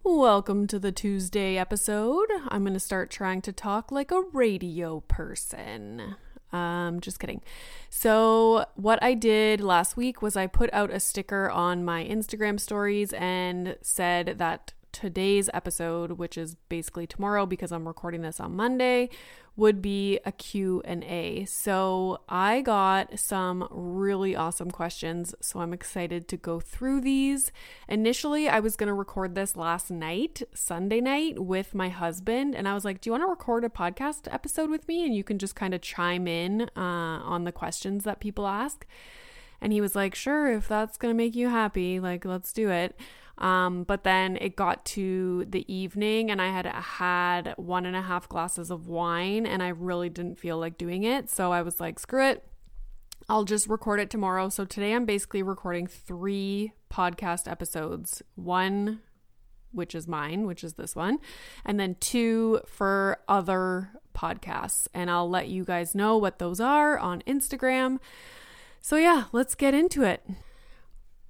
Welcome 0.05 0.69
to 0.69 0.79
the 0.79 0.93
Tuesday 0.93 1.59
episode. 1.59 2.29
I'm 2.47 2.63
going 2.63 2.75
to 2.75 2.79
start 2.79 3.11
trying 3.11 3.43
to 3.43 3.53
talk 3.53 3.91
like 3.91 4.13
a 4.13 4.23
radio 4.33 5.01
person. 5.01 6.15
Um, 6.53 7.01
just 7.01 7.19
kidding. 7.19 7.43
So, 7.91 8.67
what 8.77 9.03
I 9.03 9.15
did 9.15 9.61
last 9.61 9.97
week 9.97 10.23
was 10.23 10.37
I 10.37 10.47
put 10.47 10.73
out 10.73 10.93
a 10.93 11.01
sticker 11.01 11.51
on 11.51 11.85
my 11.85 12.05
Instagram 12.05 12.61
stories 12.61 13.13
and 13.15 13.77
said 13.83 14.37
that 14.39 14.73
today's 14.97 15.51
episode, 15.53 16.13
which 16.13 16.39
is 16.39 16.55
basically 16.71 17.07
tomorrow 17.07 17.45
because 17.45 17.71
I'm 17.71 17.87
recording 17.87 18.23
this 18.23 18.41
on 18.41 18.57
Monday, 18.57 19.11
would 19.55 19.83
be 19.83 20.19
a 20.25 20.33
Q&A. 20.33 21.45
So, 21.45 22.21
I 22.31 22.63
got 22.63 23.19
some 23.19 23.69
really 23.71 24.35
awesome 24.35 24.71
questions, 24.71 25.35
so 25.43 25.61
I'm 25.61 25.75
excited 25.75 26.29
to 26.29 26.39
go 26.39 26.61
through 26.61 27.03
these. 27.03 27.53
Initially, 27.89 28.49
I 28.49 28.59
was 28.59 28.75
going 28.75 28.89
to 28.89 28.95
record 28.95 29.35
this 29.35 29.55
last 29.55 29.91
night, 29.91 30.43
Sunday 30.55 31.03
night 31.03 31.39
with 31.39 31.75
my 31.75 31.91
husband, 31.91 32.55
and 32.55 32.67
I 32.67 32.73
was 32.73 32.87
like, 32.87 33.03
"Do 33.03 33.09
you 33.09 33.13
want 33.13 33.23
to 33.23 33.29
record 33.29 33.65
a 33.65 33.69
podcast 33.69 34.33
episode 34.33 34.71
with 34.71 34.89
me 34.89 35.05
and 35.05 35.15
you 35.15 35.25
can 35.25 35.39
just 35.39 35.55
kind 35.55 35.75
of 35.75 35.83
chime 35.83 36.27
in 36.27 36.71
uh, 36.75 37.21
on 37.23 37.45
the 37.45 37.53
questions 37.53 38.05
that 38.05 38.21
people 38.21 38.47
ask?" 38.47 38.87
And 39.61 39.75
he 39.75 39.83
was 39.83 39.95
like, 39.95 40.15
"Sure, 40.15 40.51
if 40.53 40.69
that's 40.69 40.97
going 40.97 41.13
to 41.13 41.17
make 41.17 41.35
you 41.35 41.49
happy, 41.49 42.01
like 42.01 42.25
let's 42.25 42.53
do 42.55 42.71
it." 42.71 42.99
Um, 43.39 43.85
but 43.85 44.03
then 44.05 44.37
it 44.41 44.57
got 44.57 44.85
to 44.87 45.45
the 45.49 45.71
evening 45.73 46.31
and 46.31 46.41
I 46.41 46.49
had 46.49 46.67
had 46.67 47.55
one 47.57 47.85
and 47.85 47.95
a 47.95 48.03
half 48.03 48.29
glasses 48.29 48.71
of 48.71 48.89
wine 48.89 49.45
and 49.45 49.63
I 49.63 49.69
really 49.69 50.09
didn't 50.09 50.39
feel 50.39 50.59
like 50.59 50.79
doing 50.79 51.05
it. 51.05 51.29
So 51.29 51.53
I 51.53 51.63
was 51.63 51.79
like, 51.79 51.99
screw 51.99 52.27
it. 52.27 52.45
I'll 53.29 53.45
just 53.45 53.69
record 53.69 54.01
it 54.01 54.09
tomorrow. 54.09 54.49
So 54.49 54.65
today 54.65 54.95
I'm 54.95 55.05
basically 55.05 55.43
recording 55.43 55.87
three 55.87 56.73
podcast 56.91 57.51
episodes. 57.51 58.23
One 58.37 59.01
which 59.77 59.95
is 59.95 60.09
mine, 60.09 60.47
which 60.47 60.65
is 60.65 60.75
this 60.75 60.97
one, 60.97 61.19
and 61.65 61.79
then 61.79 61.97
two 62.01 62.61
for 62.67 63.19
other 63.29 63.91
podcasts. 64.15 64.89
And 64.95 65.11
I'll 65.11 65.29
let 65.29 65.49
you 65.49 65.65
guys 65.65 65.95
know 65.95 66.17
what 66.17 66.39
those 66.39 66.61
are 66.61 66.99
on 66.99 67.23
Instagram. 67.27 67.99
So, 68.81 68.97
yeah, 68.97 69.25
let's 69.33 69.55
get 69.55 69.75
into 69.75 70.03
it. 70.03 70.25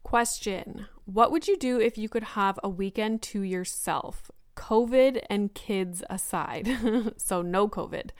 Question 0.03 0.87
What 1.06 1.31
would 1.31 1.47
you 1.47 1.56
do 1.56 1.81
if 1.81 1.97
you 1.97 2.09
could 2.09 2.25
have 2.25 2.59
a 2.65 2.69
weekend 2.69 3.22
to 3.22 3.43
yourself? 3.43 4.28
COVID 4.56 5.22
and 5.31 5.55
kids 5.55 6.03
aside. 6.11 6.69
so, 7.17 7.43
no 7.43 7.69
COVID. 7.69 8.11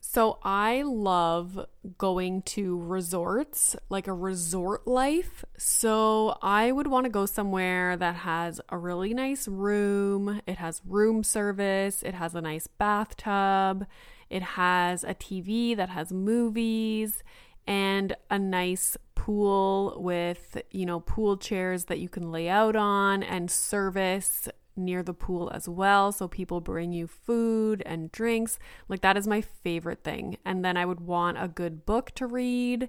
So, 0.00 0.38
I 0.44 0.82
love 0.82 1.66
going 1.98 2.42
to 2.42 2.78
resorts, 2.78 3.74
like 3.88 4.06
a 4.06 4.12
resort 4.12 4.86
life. 4.86 5.44
So, 5.58 6.38
I 6.40 6.70
would 6.70 6.86
want 6.86 7.06
to 7.06 7.10
go 7.10 7.26
somewhere 7.26 7.96
that 7.96 8.14
has 8.16 8.60
a 8.68 8.78
really 8.78 9.14
nice 9.14 9.48
room, 9.48 10.42
it 10.46 10.58
has 10.58 10.80
room 10.86 11.24
service, 11.24 12.04
it 12.04 12.14
has 12.14 12.36
a 12.36 12.40
nice 12.40 12.68
bathtub, 12.68 13.84
it 14.30 14.42
has 14.42 15.02
a 15.02 15.14
TV 15.14 15.76
that 15.76 15.88
has 15.88 16.12
movies, 16.12 17.24
and 17.66 18.14
a 18.30 18.38
nice 18.38 18.96
pool 19.14 19.96
with, 19.98 20.60
you 20.70 20.84
know, 20.84 21.00
pool 21.00 21.36
chairs 21.36 21.84
that 21.84 22.00
you 22.00 22.08
can 22.08 22.32
lay 22.32 22.48
out 22.48 22.74
on 22.76 23.22
and 23.22 23.50
service 23.50 24.48
near 24.74 25.02
the 25.02 25.14
pool 25.14 25.50
as 25.54 25.68
well. 25.68 26.12
So 26.12 26.28
people 26.28 26.60
bring 26.60 26.92
you 26.92 27.06
food 27.06 27.82
and 27.86 28.10
drinks. 28.10 28.58
Like 28.88 29.00
that 29.02 29.16
is 29.16 29.26
my 29.26 29.40
favorite 29.40 30.02
thing. 30.02 30.38
And 30.44 30.64
then 30.64 30.76
I 30.76 30.84
would 30.84 31.00
want 31.00 31.42
a 31.42 31.48
good 31.48 31.86
book 31.86 32.12
to 32.12 32.26
read. 32.26 32.88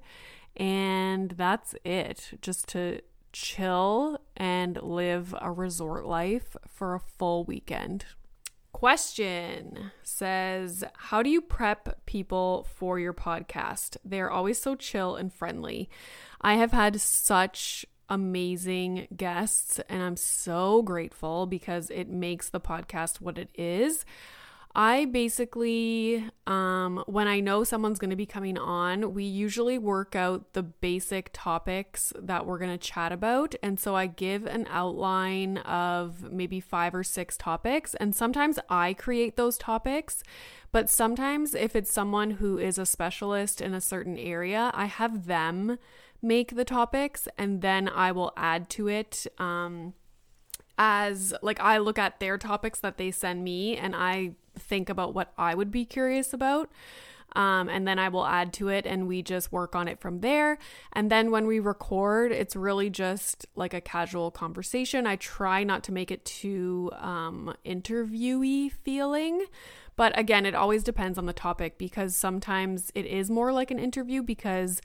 And 0.56 1.32
that's 1.32 1.76
it. 1.84 2.38
Just 2.42 2.68
to 2.70 3.02
chill 3.32 4.20
and 4.38 4.82
live 4.82 5.36
a 5.42 5.52
resort 5.52 6.06
life 6.06 6.56
for 6.68 6.94
a 6.94 7.00
full 7.00 7.44
weekend. 7.44 8.06
Question 8.74 9.92
says, 10.02 10.84
How 10.96 11.24
do 11.24 11.30
you 11.30 11.42
prep 11.42 12.06
people 12.06 12.68
for 12.76 13.00
your 13.00 13.14
podcast? 13.14 13.96
They're 14.04 14.32
always 14.32 14.62
so 14.62 14.76
chill 14.76 15.16
and 15.16 15.32
friendly. 15.32 15.90
I 16.42 16.56
have 16.56 16.74
had 16.74 17.00
such 17.00 17.86
amazing 18.10 19.08
guests, 19.16 19.80
and 19.88 20.02
I'm 20.04 20.18
so 20.18 20.82
grateful 20.82 21.46
because 21.46 21.90
it 21.92 22.10
makes 22.10 22.50
the 22.50 22.60
podcast 22.60 23.22
what 23.22 23.38
it 23.38 23.50
is. 23.56 24.06
I 24.76 25.06
basically, 25.06 26.28
um, 26.48 27.04
when 27.06 27.28
I 27.28 27.40
know 27.42 27.64
someone's 27.64 28.00
going 28.00 28.10
to 28.10 28.16
be 28.16 28.26
coming 28.26 28.58
on, 28.58 29.14
we 29.14 29.24
usually 29.24 29.78
work 29.78 30.16
out 30.16 30.54
the 30.54 30.64
basic 30.64 31.30
topics 31.32 32.12
that 32.20 32.48
we're 32.48 32.58
going 32.58 32.72
to 32.72 32.78
chat 32.80 33.12
about. 33.12 33.54
And 33.62 33.80
so 33.80 33.96
I 33.96 34.08
give 34.08 34.48
an 34.48 34.66
outline 34.72 35.60
of 35.60 36.32
maybe 36.32 36.60
five 36.60 36.96
or 36.96 37.04
six 37.04 37.38
topics. 37.38 37.94
And 37.96 38.16
sometimes 38.16 38.58
I 38.68 38.94
create 38.94 39.38
those 39.38 39.60
topics. 39.60 40.24
But 40.72 40.90
sometimes, 40.90 41.54
if 41.54 41.76
it's 41.76 41.94
someone 41.94 42.32
who 42.32 42.58
is 42.58 42.80
a 42.80 42.86
specialist 42.88 43.62
in 43.62 43.76
a 43.76 43.82
certain 43.82 44.18
area, 44.18 44.72
I 44.74 44.86
have 44.86 45.28
them 45.28 45.78
make 46.20 46.56
the 46.56 46.66
topics 46.66 47.28
and 47.38 47.62
then 47.62 47.88
I 47.88 48.12
will 48.12 48.34
add 48.36 48.72
to 48.72 48.88
it. 48.88 49.28
Um, 49.38 49.94
as 50.76 51.36
like 51.44 51.60
I 51.60 51.78
look 51.78 52.00
at 52.00 52.20
their 52.20 52.40
topics 52.40 52.80
that 52.80 52.98
they 52.98 53.12
send 53.12 53.44
me 53.44 53.78
and 53.78 53.96
I 53.96 54.32
think 54.58 54.90
about 54.90 55.14
what 55.14 55.34
I 55.38 55.56
would 55.56 55.72
be 55.72 55.86
curious 55.86 56.34
about. 56.34 56.72
Um, 57.36 57.68
and 57.68 57.88
then 57.88 57.98
I 57.98 58.10
will 58.10 58.28
add 58.28 58.54
to 58.54 58.68
it 58.68 58.86
and 58.86 59.08
we 59.08 59.24
just 59.24 59.52
work 59.52 59.76
on 59.76 59.88
it 59.88 60.00
from 60.00 60.20
there. 60.20 60.60
And 60.92 61.10
then 61.10 61.32
when 61.32 61.48
we 61.48 61.60
record, 61.60 62.32
it's 62.32 62.56
really 62.56 62.92
just 62.92 63.48
like 63.56 63.74
a 63.74 63.82
casual 63.82 64.30
conversation. 64.30 65.08
I 65.08 65.16
try 65.16 65.64
not 65.64 65.84
to 65.86 65.92
make 65.92 66.12
it 66.12 66.26
too 66.26 66.92
um, 66.94 67.56
interviewee 67.66 68.72
feeling, 68.84 69.46
But 69.96 70.18
again, 70.18 70.46
it 70.46 70.56
always 70.56 70.84
depends 70.84 71.18
on 71.18 71.26
the 71.26 71.34
topic 71.34 71.78
because 71.78 72.16
sometimes 72.16 72.92
it 72.96 73.06
is 73.06 73.30
more 73.30 73.52
like 73.52 73.72
an 73.72 73.80
interview 73.80 74.24
because 74.24 74.82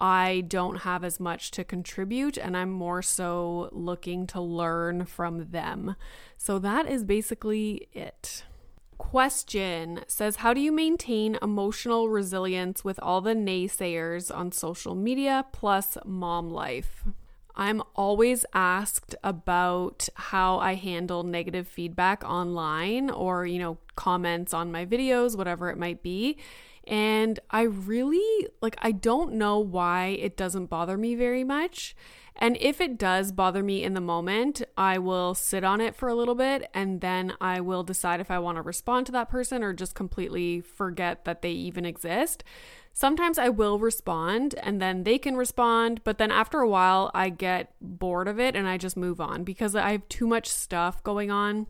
I 0.00 0.44
don't 0.46 0.78
have 0.78 1.04
as 1.04 1.18
much 1.18 1.50
to 1.52 1.64
contribute 1.64 2.36
and 2.36 2.56
I'm 2.56 2.70
more 2.70 3.02
so 3.02 3.70
looking 3.72 4.26
to 4.28 4.40
learn 4.40 5.04
from 5.06 5.50
them. 5.50 5.96
So 6.36 6.58
that 6.58 6.86
is 6.86 7.04
basically 7.04 7.88
it. 7.92 8.44
Question 8.98 10.00
says 10.06 10.36
How 10.36 10.54
do 10.54 10.60
you 10.60 10.72
maintain 10.72 11.38
emotional 11.42 12.08
resilience 12.08 12.84
with 12.84 12.98
all 13.02 13.20
the 13.20 13.34
naysayers 13.34 14.34
on 14.34 14.52
social 14.52 14.94
media 14.94 15.44
plus 15.52 15.98
mom 16.04 16.50
life? 16.50 17.04
I'm 17.54 17.82
always 17.94 18.44
asked 18.52 19.14
about 19.24 20.08
how 20.14 20.58
I 20.58 20.74
handle 20.74 21.22
negative 21.22 21.66
feedback 21.66 22.22
online 22.24 23.08
or, 23.10 23.46
you 23.46 23.58
know, 23.58 23.78
comments 23.96 24.52
on 24.52 24.70
my 24.70 24.84
videos, 24.84 25.36
whatever 25.36 25.70
it 25.70 25.78
might 25.78 26.02
be. 26.02 26.36
And 26.86 27.40
I 27.50 27.62
really, 27.62 28.48
like, 28.60 28.76
I 28.80 28.92
don't 28.92 29.34
know 29.34 29.58
why 29.58 30.18
it 30.20 30.36
doesn't 30.36 30.66
bother 30.66 30.96
me 30.96 31.14
very 31.14 31.44
much. 31.44 31.96
And 32.38 32.56
if 32.60 32.80
it 32.80 32.98
does 32.98 33.32
bother 33.32 33.62
me 33.62 33.82
in 33.82 33.94
the 33.94 34.00
moment, 34.00 34.62
I 34.76 34.98
will 34.98 35.34
sit 35.34 35.64
on 35.64 35.80
it 35.80 35.96
for 35.96 36.08
a 36.08 36.14
little 36.14 36.34
bit 36.34 36.68
and 36.74 37.00
then 37.00 37.32
I 37.40 37.60
will 37.60 37.82
decide 37.82 38.20
if 38.20 38.30
I 38.30 38.38
want 38.38 38.56
to 38.56 38.62
respond 38.62 39.06
to 39.06 39.12
that 39.12 39.30
person 39.30 39.62
or 39.62 39.72
just 39.72 39.94
completely 39.94 40.60
forget 40.60 41.24
that 41.24 41.40
they 41.40 41.52
even 41.52 41.86
exist. 41.86 42.44
Sometimes 42.92 43.38
I 43.38 43.48
will 43.48 43.78
respond 43.78 44.54
and 44.62 44.80
then 44.80 45.04
they 45.04 45.18
can 45.18 45.36
respond, 45.36 46.00
but 46.04 46.18
then 46.18 46.30
after 46.30 46.60
a 46.60 46.68
while 46.68 47.10
I 47.14 47.30
get 47.30 47.72
bored 47.80 48.28
of 48.28 48.38
it 48.38 48.54
and 48.54 48.68
I 48.68 48.76
just 48.76 48.96
move 48.96 49.20
on 49.20 49.44
because 49.44 49.74
I 49.74 49.92
have 49.92 50.08
too 50.08 50.26
much 50.26 50.48
stuff 50.48 51.02
going 51.02 51.30
on 51.30 51.66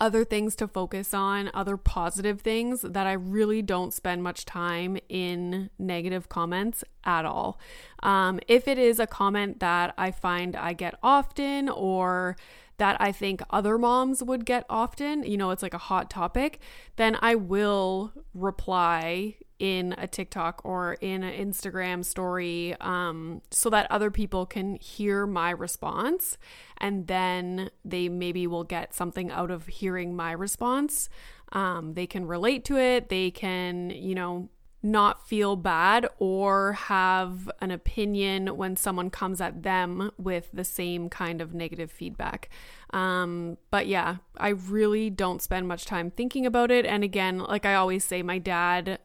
other 0.00 0.24
things 0.24 0.56
to 0.56 0.68
focus 0.68 1.14
on, 1.14 1.50
other 1.54 1.76
positive 1.76 2.40
things 2.40 2.82
that 2.82 3.06
I 3.06 3.12
really 3.12 3.62
don't 3.62 3.92
spend 3.92 4.22
much 4.22 4.44
time 4.44 4.98
in 5.08 5.70
negative 5.78 6.28
comments 6.28 6.84
at 7.04 7.24
all. 7.24 7.58
Um, 8.02 8.40
if 8.48 8.66
it 8.66 8.78
is 8.78 8.98
a 8.98 9.06
comment 9.06 9.60
that 9.60 9.94
I 9.96 10.10
find 10.10 10.56
I 10.56 10.72
get 10.72 10.94
often 11.02 11.68
or 11.68 12.36
that 12.76 12.96
I 13.00 13.12
think 13.12 13.40
other 13.50 13.78
moms 13.78 14.22
would 14.22 14.44
get 14.44 14.66
often, 14.68 15.22
you 15.22 15.36
know, 15.36 15.50
it's 15.50 15.62
like 15.62 15.74
a 15.74 15.78
hot 15.78 16.10
topic, 16.10 16.58
then 16.96 17.16
I 17.20 17.36
will 17.36 18.12
reply 18.34 19.36
in 19.58 19.94
a 19.98 20.06
TikTok 20.06 20.60
or 20.64 20.94
in 20.94 21.22
an 21.22 21.50
Instagram 21.50 22.04
story 22.04 22.74
um, 22.80 23.40
so 23.50 23.70
that 23.70 23.90
other 23.90 24.10
people 24.10 24.46
can 24.46 24.76
hear 24.76 25.26
my 25.26 25.50
response 25.50 26.36
and 26.78 27.06
then 27.06 27.70
they 27.84 28.08
maybe 28.08 28.46
will 28.46 28.64
get 28.64 28.94
something 28.94 29.30
out 29.30 29.50
of 29.50 29.66
hearing 29.66 30.14
my 30.14 30.32
response. 30.32 31.08
Um, 31.52 31.94
they 31.94 32.06
can 32.06 32.26
relate 32.26 32.64
to 32.66 32.76
it, 32.76 33.08
they 33.08 33.30
can, 33.30 33.90
you 33.90 34.14
know, 34.14 34.48
not 34.84 35.26
feel 35.26 35.56
bad 35.56 36.06
or 36.18 36.74
have 36.74 37.50
an 37.62 37.70
opinion 37.70 38.54
when 38.56 38.76
someone 38.76 39.08
comes 39.08 39.40
at 39.40 39.62
them 39.62 40.10
with 40.18 40.50
the 40.52 40.64
same 40.64 41.08
kind 41.08 41.40
of 41.40 41.54
negative 41.54 41.90
feedback. 41.90 42.50
Um, 42.90 43.56
but 43.70 43.86
yeah, 43.86 44.16
I 44.36 44.50
really 44.50 45.08
don't 45.08 45.40
spend 45.40 45.66
much 45.66 45.86
time 45.86 46.10
thinking 46.10 46.44
about 46.44 46.70
it. 46.70 46.84
And 46.84 47.02
again, 47.02 47.38
like 47.38 47.64
I 47.64 47.74
always 47.74 48.04
say, 48.04 48.22
my 48.22 48.38
dad, 48.38 48.98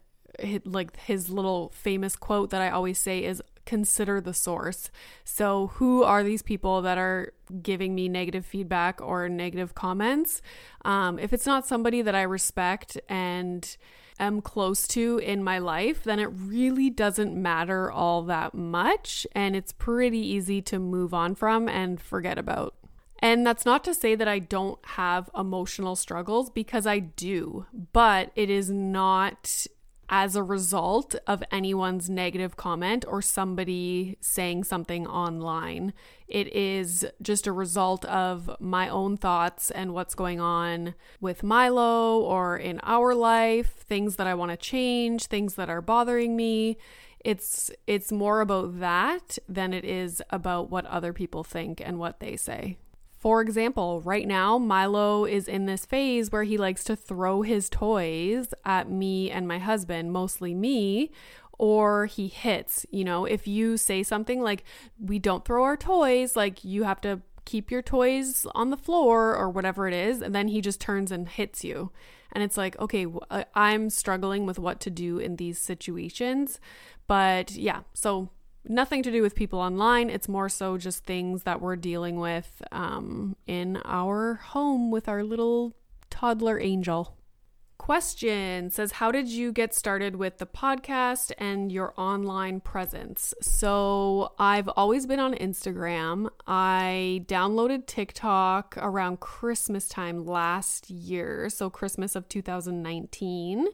like 0.66 0.98
his 0.98 1.30
little 1.30 1.70
famous 1.70 2.16
quote 2.16 2.50
that 2.52 2.62
I 2.62 2.70
always 2.70 2.98
say 2.98 3.24
is 3.24 3.42
consider 3.66 4.20
the 4.20 4.34
source. 4.34 4.90
So, 5.24 5.68
who 5.76 6.04
are 6.04 6.24
these 6.24 6.42
people 6.42 6.82
that 6.82 6.98
are 6.98 7.34
giving 7.62 7.94
me 7.94 8.10
negative 8.10 8.46
feedback 8.46 9.00
or 9.00 9.30
negative 9.30 9.76
comments? 9.76 10.42
Um, 10.84 11.20
if 11.20 11.34
it's 11.34 11.46
not 11.46 11.68
somebody 11.68 12.02
that 12.02 12.16
I 12.16 12.24
respect 12.24 13.00
and 13.08 13.78
am 14.20 14.42
close 14.42 14.88
to 14.90 15.20
in 15.20 15.44
my 15.44 15.60
life, 15.60 16.04
then 16.04 16.20
it 16.20 16.26
really 16.28 16.90
doesn't 16.90 17.40
matter 17.40 17.92
all 17.92 18.24
that 18.24 18.54
much. 18.54 19.28
And 19.34 19.56
it's 19.56 19.72
pretty 19.72 20.20
easy 20.20 20.62
to 20.64 20.80
move 20.80 21.14
on 21.14 21.36
from 21.36 21.70
and 21.70 22.02
forget 22.02 22.38
about. 22.38 22.74
And 23.20 23.46
that's 23.46 23.66
not 23.66 23.84
to 23.84 23.94
say 23.94 24.16
that 24.16 24.28
I 24.28 24.40
don't 24.40 24.80
have 24.84 25.30
emotional 25.38 25.96
struggles 25.96 26.50
because 26.50 26.88
I 26.88 27.00
do, 27.00 27.66
but 27.94 28.32
it 28.36 28.50
is 28.50 28.70
not 28.70 29.68
as 30.10 30.36
a 30.36 30.44
result 30.44 31.16
of 31.28 31.44
anyone's 31.52 32.10
negative 32.10 32.58
comment 32.58 33.06
or 33.08 33.22
somebody 33.22 34.18
saying 34.20 34.64
something 34.64 35.06
online. 35.06 35.94
It 36.28 36.54
is 36.54 37.06
just 37.22 37.46
a 37.46 37.52
result 37.52 38.06
of 38.06 38.50
my 38.60 38.90
own 38.90 39.18
thoughts 39.18 39.70
and 39.70 39.94
what's 39.94 40.16
going 40.16 40.40
on 40.40 40.96
with 41.22 41.44
Milo 41.44 42.20
or 42.20 42.58
in 42.58 42.80
our 42.84 43.14
life, 43.14 43.72
things 43.88 44.16
that 44.16 44.28
I 44.28 44.34
want 44.34 44.52
to 44.52 44.58
change, 44.58 45.28
things 45.28 45.54
that 45.56 45.70
are 45.70 45.82
bothering 45.82 46.36
me. 46.36 46.78
It's 47.24 47.70
it's 47.86 48.12
more 48.12 48.42
about 48.42 48.80
that 48.80 49.38
than 49.48 49.74
it 49.74 49.86
is 49.86 50.24
about 50.30 50.70
what 50.70 50.86
other 50.86 51.14
people 51.14 51.44
think 51.44 51.82
and 51.84 52.00
what 52.00 52.20
they 52.20 52.36
say. 52.36 52.78
For 53.20 53.42
example, 53.42 54.00
right 54.02 54.26
now, 54.26 54.58
Milo 54.58 55.26
is 55.26 55.50
in 55.50 55.66
this 55.66 55.86
phase 55.86 56.32
where 56.32 56.44
he 56.44 56.58
likes 56.58 56.86
to 56.86 56.96
throw 56.96 57.42
his 57.42 57.70
toys 57.70 58.54
at 58.64 58.90
me 58.90 59.30
and 59.30 59.46
my 59.46 59.60
husband, 59.60 60.14
mostly 60.14 60.54
me, 60.56 61.12
or 61.58 62.06
he 62.06 62.30
hits. 62.30 62.86
You 62.92 63.04
know, 63.04 63.26
if 63.26 63.46
you 63.46 63.76
say 63.76 64.04
something 64.04 64.42
like, 64.42 64.64
we 64.98 65.20
don't 65.20 65.44
throw 65.44 65.66
our 65.66 65.76
toys, 65.76 66.38
like 66.38 66.64
you 66.64 66.84
have 66.84 67.02
to 67.02 67.22
keep 67.44 67.70
your 67.70 67.82
toys 67.82 68.48
on 68.56 68.70
the 68.70 68.78
floor 68.78 69.36
or 69.36 69.50
whatever 69.50 69.86
it 69.86 69.94
is, 69.94 70.22
and 70.22 70.34
then 70.34 70.48
he 70.48 70.62
just 70.62 70.80
turns 70.80 71.12
and 71.12 71.28
hits 71.28 71.62
you. 71.62 71.92
And 72.32 72.42
it's 72.42 72.56
like, 72.56 72.80
okay, 72.80 73.06
uh, 73.30 73.44
I'm 73.54 73.90
struggling 73.90 74.46
with 74.46 74.60
what 74.60 74.80
to 74.82 74.90
do 74.90 75.18
in 75.18 75.36
these 75.36 75.60
situations. 75.60 76.62
But 77.06 77.52
yeah, 77.52 77.82
so 77.94 78.30
nothing 78.68 79.04
to 79.04 79.12
do 79.12 79.22
with 79.22 79.36
people 79.36 79.60
online. 79.60 80.10
It's 80.10 80.28
more 80.28 80.50
so 80.50 80.78
just 80.78 81.06
things 81.06 81.44
that 81.44 81.62
we're 81.62 81.76
dealing 81.76 82.20
with 82.20 82.62
um, 82.72 83.36
in 83.48 83.82
our 83.86 84.36
home 84.36 84.92
with 84.92 85.08
our 85.08 85.24
little 85.24 85.76
toddler 86.10 86.60
angel. 86.60 87.16
Question 87.78 88.70
says, 88.70 88.92
How 88.92 89.10
did 89.10 89.30
you 89.30 89.54
get 89.54 89.74
started 89.74 90.18
with 90.18 90.38
the 90.38 90.46
podcast 90.46 91.32
and 91.38 91.72
your 91.72 91.94
online 91.98 92.60
presence? 92.60 93.34
So, 93.42 94.34
I've 94.38 94.68
always 94.70 95.08
been 95.08 95.20
on 95.20 95.34
Instagram. 95.34 96.30
I 96.46 97.24
downloaded 97.26 97.88
TikTok 97.88 98.76
around 98.78 99.22
Christmas 99.22 99.88
time 99.88 100.26
last 100.26 100.90
year, 100.90 101.50
so 101.50 101.70
Christmas 101.70 102.16
of 102.16 102.28
2019. 102.28 103.68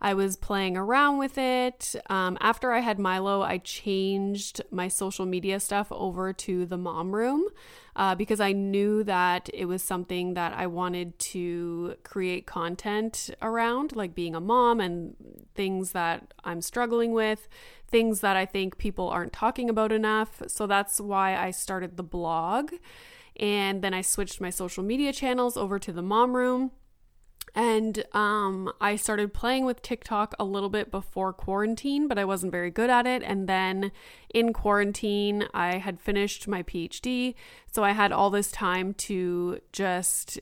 I 0.00 0.14
was 0.14 0.36
playing 0.36 0.76
around 0.76 1.18
with 1.18 1.38
it. 1.38 1.96
Um, 2.08 2.38
after 2.40 2.72
I 2.72 2.80
had 2.80 2.98
Milo, 2.98 3.42
I 3.42 3.58
changed 3.58 4.60
my 4.70 4.88
social 4.88 5.26
media 5.26 5.58
stuff 5.58 5.88
over 5.90 6.32
to 6.32 6.66
the 6.66 6.76
mom 6.76 7.14
room 7.14 7.48
uh, 7.96 8.14
because 8.14 8.38
I 8.38 8.52
knew 8.52 9.02
that 9.04 9.50
it 9.52 9.64
was 9.64 9.82
something 9.82 10.34
that 10.34 10.52
I 10.56 10.68
wanted 10.68 11.18
to 11.18 11.96
create 12.04 12.46
content 12.46 13.30
around, 13.42 13.96
like 13.96 14.14
being 14.14 14.36
a 14.36 14.40
mom 14.40 14.78
and 14.78 15.16
things 15.56 15.92
that 15.92 16.32
I'm 16.44 16.62
struggling 16.62 17.12
with, 17.12 17.48
things 17.88 18.20
that 18.20 18.36
I 18.36 18.46
think 18.46 18.78
people 18.78 19.08
aren't 19.08 19.32
talking 19.32 19.68
about 19.68 19.90
enough. 19.90 20.42
So 20.46 20.68
that's 20.68 21.00
why 21.00 21.36
I 21.36 21.50
started 21.50 21.96
the 21.96 22.04
blog. 22.04 22.72
And 23.40 23.82
then 23.82 23.94
I 23.94 24.02
switched 24.02 24.40
my 24.40 24.50
social 24.50 24.84
media 24.84 25.12
channels 25.12 25.56
over 25.56 25.80
to 25.80 25.92
the 25.92 26.02
mom 26.02 26.36
room. 26.36 26.70
And 27.58 28.04
um, 28.12 28.72
I 28.80 28.94
started 28.94 29.34
playing 29.34 29.64
with 29.64 29.82
TikTok 29.82 30.32
a 30.38 30.44
little 30.44 30.68
bit 30.68 30.92
before 30.92 31.32
quarantine, 31.32 32.06
but 32.06 32.16
I 32.16 32.24
wasn't 32.24 32.52
very 32.52 32.70
good 32.70 32.88
at 32.88 33.04
it. 33.04 33.20
And 33.24 33.48
then 33.48 33.90
in 34.32 34.52
quarantine, 34.52 35.48
I 35.52 35.78
had 35.78 36.00
finished 36.00 36.46
my 36.46 36.62
PhD. 36.62 37.34
So 37.66 37.82
I 37.82 37.90
had 37.90 38.12
all 38.12 38.30
this 38.30 38.52
time 38.52 38.94
to 38.94 39.58
just 39.72 40.38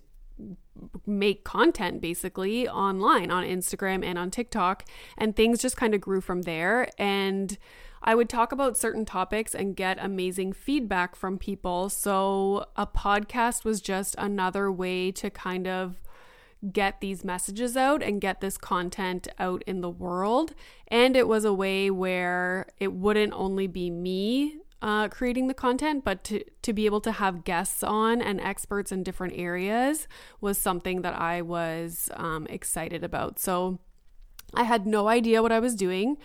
make 1.06 1.42
content 1.42 2.02
basically 2.02 2.68
online 2.68 3.30
on 3.30 3.44
Instagram 3.44 4.04
and 4.04 4.18
on 4.18 4.30
TikTok. 4.30 4.84
And 5.16 5.34
things 5.34 5.62
just 5.62 5.78
kind 5.78 5.94
of 5.94 6.02
grew 6.02 6.20
from 6.20 6.42
there. 6.42 6.90
And 6.98 7.56
I 8.02 8.14
would 8.14 8.28
talk 8.28 8.52
about 8.52 8.76
certain 8.76 9.06
topics 9.06 9.54
and 9.54 9.74
get 9.74 9.96
amazing 9.98 10.52
feedback 10.52 11.16
from 11.16 11.38
people. 11.38 11.88
So 11.88 12.66
a 12.76 12.86
podcast 12.86 13.64
was 13.64 13.80
just 13.80 14.14
another 14.18 14.70
way 14.70 15.10
to 15.12 15.30
kind 15.30 15.66
of 15.66 15.98
get 16.72 17.00
these 17.00 17.24
messages 17.24 17.76
out 17.76 18.02
and 18.02 18.20
get 18.20 18.40
this 18.40 18.56
content 18.56 19.28
out 19.38 19.62
in 19.66 19.80
the 19.80 19.90
world. 19.90 20.54
And 20.88 21.16
it 21.16 21.28
was 21.28 21.44
a 21.44 21.52
way 21.52 21.90
where 21.90 22.66
it 22.78 22.92
wouldn't 22.92 23.32
only 23.34 23.66
be 23.66 23.90
me 23.90 24.58
uh, 24.82 25.08
creating 25.08 25.48
the 25.48 25.54
content, 25.54 26.04
but 26.04 26.22
to, 26.24 26.44
to 26.62 26.72
be 26.72 26.86
able 26.86 27.00
to 27.00 27.12
have 27.12 27.44
guests 27.44 27.82
on 27.82 28.20
and 28.20 28.40
experts 28.40 28.92
in 28.92 29.02
different 29.02 29.34
areas 29.36 30.06
was 30.40 30.58
something 30.58 31.02
that 31.02 31.18
I 31.18 31.42
was 31.42 32.10
um, 32.14 32.46
excited 32.48 33.02
about. 33.02 33.38
So 33.38 33.78
I 34.54 34.64
had 34.64 34.86
no 34.86 35.08
idea 35.08 35.42
what 35.42 35.52
I 35.52 35.60
was 35.60 35.74
doing. 35.74 36.18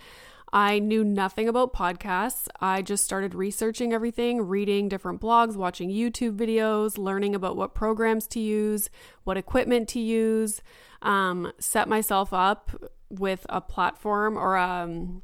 I 0.52 0.80
knew 0.80 1.02
nothing 1.02 1.48
about 1.48 1.72
podcasts. 1.72 2.46
I 2.60 2.82
just 2.82 3.04
started 3.04 3.34
researching 3.34 3.94
everything, 3.94 4.42
reading 4.42 4.88
different 4.88 5.20
blogs, 5.20 5.56
watching 5.56 5.88
YouTube 5.88 6.36
videos, 6.36 6.98
learning 6.98 7.34
about 7.34 7.56
what 7.56 7.74
programs 7.74 8.26
to 8.28 8.40
use, 8.40 8.90
what 9.24 9.38
equipment 9.38 9.88
to 9.90 10.00
use, 10.00 10.60
um, 11.00 11.52
set 11.58 11.88
myself 11.88 12.34
up 12.34 12.70
with 13.08 13.46
a 13.48 13.62
platform 13.62 14.36
or 14.36 14.58
um, 14.58 15.22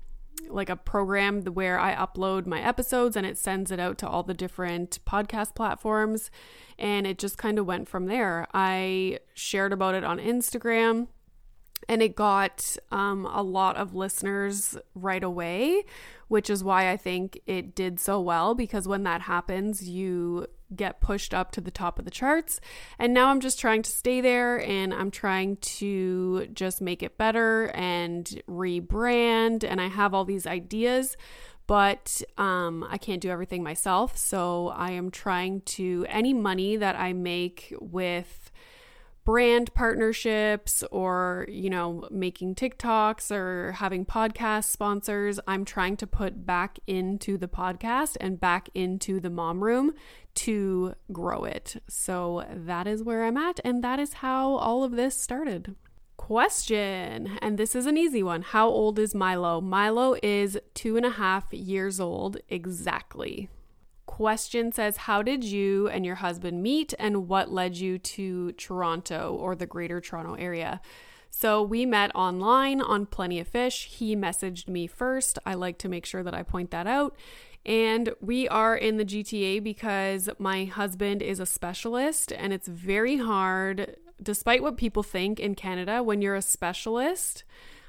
like 0.48 0.70
a 0.70 0.76
program 0.76 1.42
where 1.42 1.78
I 1.78 1.94
upload 1.94 2.46
my 2.46 2.62
episodes 2.62 3.14
and 3.14 3.26
it 3.26 3.36
sends 3.36 3.70
it 3.70 3.78
out 3.78 3.98
to 3.98 4.08
all 4.08 4.22
the 4.22 4.32
different 4.32 4.98
podcast 5.06 5.54
platforms. 5.54 6.30
And 6.78 7.06
it 7.06 7.18
just 7.18 7.36
kind 7.36 7.58
of 7.58 7.66
went 7.66 7.86
from 7.86 8.06
there. 8.06 8.46
I 8.54 9.18
shared 9.34 9.74
about 9.74 9.94
it 9.94 10.04
on 10.04 10.18
Instagram 10.18 11.08
and 11.88 12.02
it 12.02 12.16
got 12.16 12.76
um, 12.90 13.26
a 13.26 13.42
lot 13.42 13.76
of 13.76 13.94
listeners 13.94 14.76
right 14.94 15.22
away, 15.22 15.84
which 16.28 16.50
is 16.50 16.64
why 16.64 16.90
I 16.90 16.96
think 16.96 17.40
it 17.46 17.74
did 17.74 17.98
so 18.00 18.20
well 18.20 18.54
because 18.54 18.88
when 18.88 19.04
that 19.04 19.22
happens, 19.22 19.88
you 19.88 20.46
get 20.74 21.00
pushed 21.00 21.32
up 21.32 21.50
to 21.52 21.60
the 21.60 21.70
top 21.70 21.98
of 21.98 22.04
the 22.04 22.10
charts. 22.10 22.60
And 22.98 23.14
now 23.14 23.28
I'm 23.28 23.40
just 23.40 23.58
trying 23.58 23.82
to 23.82 23.90
stay 23.90 24.20
there 24.20 24.58
and 24.60 24.92
I'm 24.92 25.10
trying 25.10 25.56
to 25.56 26.46
just 26.52 26.80
make 26.80 27.02
it 27.02 27.16
better 27.16 27.70
and 27.74 28.24
rebrand. 28.48 29.64
And 29.64 29.80
I 29.80 29.88
have 29.88 30.12
all 30.12 30.24
these 30.24 30.46
ideas, 30.46 31.16
but 31.66 32.22
um, 32.36 32.86
I 32.88 32.98
can't 32.98 33.22
do 33.22 33.30
everything 33.30 33.62
myself. 33.62 34.16
So 34.16 34.68
I 34.68 34.90
am 34.90 35.10
trying 35.10 35.62
to, 35.62 36.04
any 36.08 36.34
money 36.34 36.76
that 36.76 36.96
I 36.96 37.12
make 37.14 37.74
with 37.80 38.47
brand 39.28 39.74
partnerships 39.74 40.82
or, 40.90 41.44
you 41.50 41.68
know, 41.68 42.08
making 42.10 42.54
TikToks 42.54 43.30
or 43.30 43.72
having 43.72 44.06
podcast 44.06 44.64
sponsors, 44.64 45.38
I'm 45.46 45.66
trying 45.66 45.98
to 45.98 46.06
put 46.06 46.46
back 46.46 46.78
into 46.86 47.36
the 47.36 47.46
podcast 47.46 48.16
and 48.22 48.40
back 48.40 48.70
into 48.74 49.20
the 49.20 49.28
mom 49.28 49.62
room 49.62 49.92
to 50.36 50.94
grow 51.12 51.44
it. 51.44 51.76
So 51.90 52.46
that 52.50 52.86
is 52.86 53.02
where 53.02 53.26
I'm 53.26 53.36
at. 53.36 53.60
And 53.66 53.84
that 53.84 53.98
is 53.98 54.14
how 54.14 54.52
all 54.54 54.82
of 54.82 54.92
this 54.92 55.14
started. 55.20 55.76
Question, 56.16 57.38
and 57.42 57.58
this 57.58 57.74
is 57.74 57.84
an 57.84 57.98
easy 57.98 58.22
one. 58.22 58.40
How 58.40 58.66
old 58.66 58.98
is 58.98 59.14
Milo? 59.14 59.60
Milo 59.60 60.16
is 60.22 60.58
two 60.72 60.96
and 60.96 61.04
a 61.04 61.10
half 61.10 61.52
years 61.52 62.00
old 62.00 62.38
exactly 62.48 63.50
question 64.18 64.72
says 64.72 64.96
How 64.96 65.22
did 65.22 65.44
you 65.44 65.86
and 65.86 66.04
your 66.04 66.16
husband 66.16 66.60
meet, 66.60 66.92
and 66.98 67.28
what 67.28 67.52
led 67.52 67.76
you 67.76 67.98
to 67.98 68.50
Toronto 68.52 69.36
or 69.38 69.54
the 69.54 69.64
greater 69.64 70.00
Toronto 70.00 70.34
area? 70.34 70.80
So 71.30 71.62
we 71.62 71.86
met 71.86 72.10
online 72.16 72.80
on 72.80 73.06
Plenty 73.06 73.38
of 73.38 73.46
Fish. 73.46 73.84
He 73.84 74.16
messaged 74.16 74.66
me 74.66 74.88
first. 74.88 75.38
I 75.46 75.54
like 75.54 75.78
to 75.78 75.88
make 75.88 76.04
sure 76.04 76.24
that 76.24 76.34
I 76.34 76.42
point 76.42 76.72
that 76.72 76.88
out. 76.88 77.14
And 77.64 78.12
we 78.20 78.48
are 78.48 78.76
in 78.76 78.96
the 78.96 79.04
GTA 79.04 79.62
because 79.62 80.28
my 80.36 80.64
husband 80.64 81.22
is 81.22 81.38
a 81.38 81.46
specialist, 81.46 82.32
and 82.32 82.52
it's 82.52 82.66
very 82.66 83.18
hard, 83.18 83.98
despite 84.20 84.64
what 84.64 84.76
people 84.76 85.04
think 85.04 85.38
in 85.38 85.54
Canada, 85.54 86.02
when 86.02 86.22
you're 86.22 86.34
a 86.34 86.42
specialist 86.42 87.44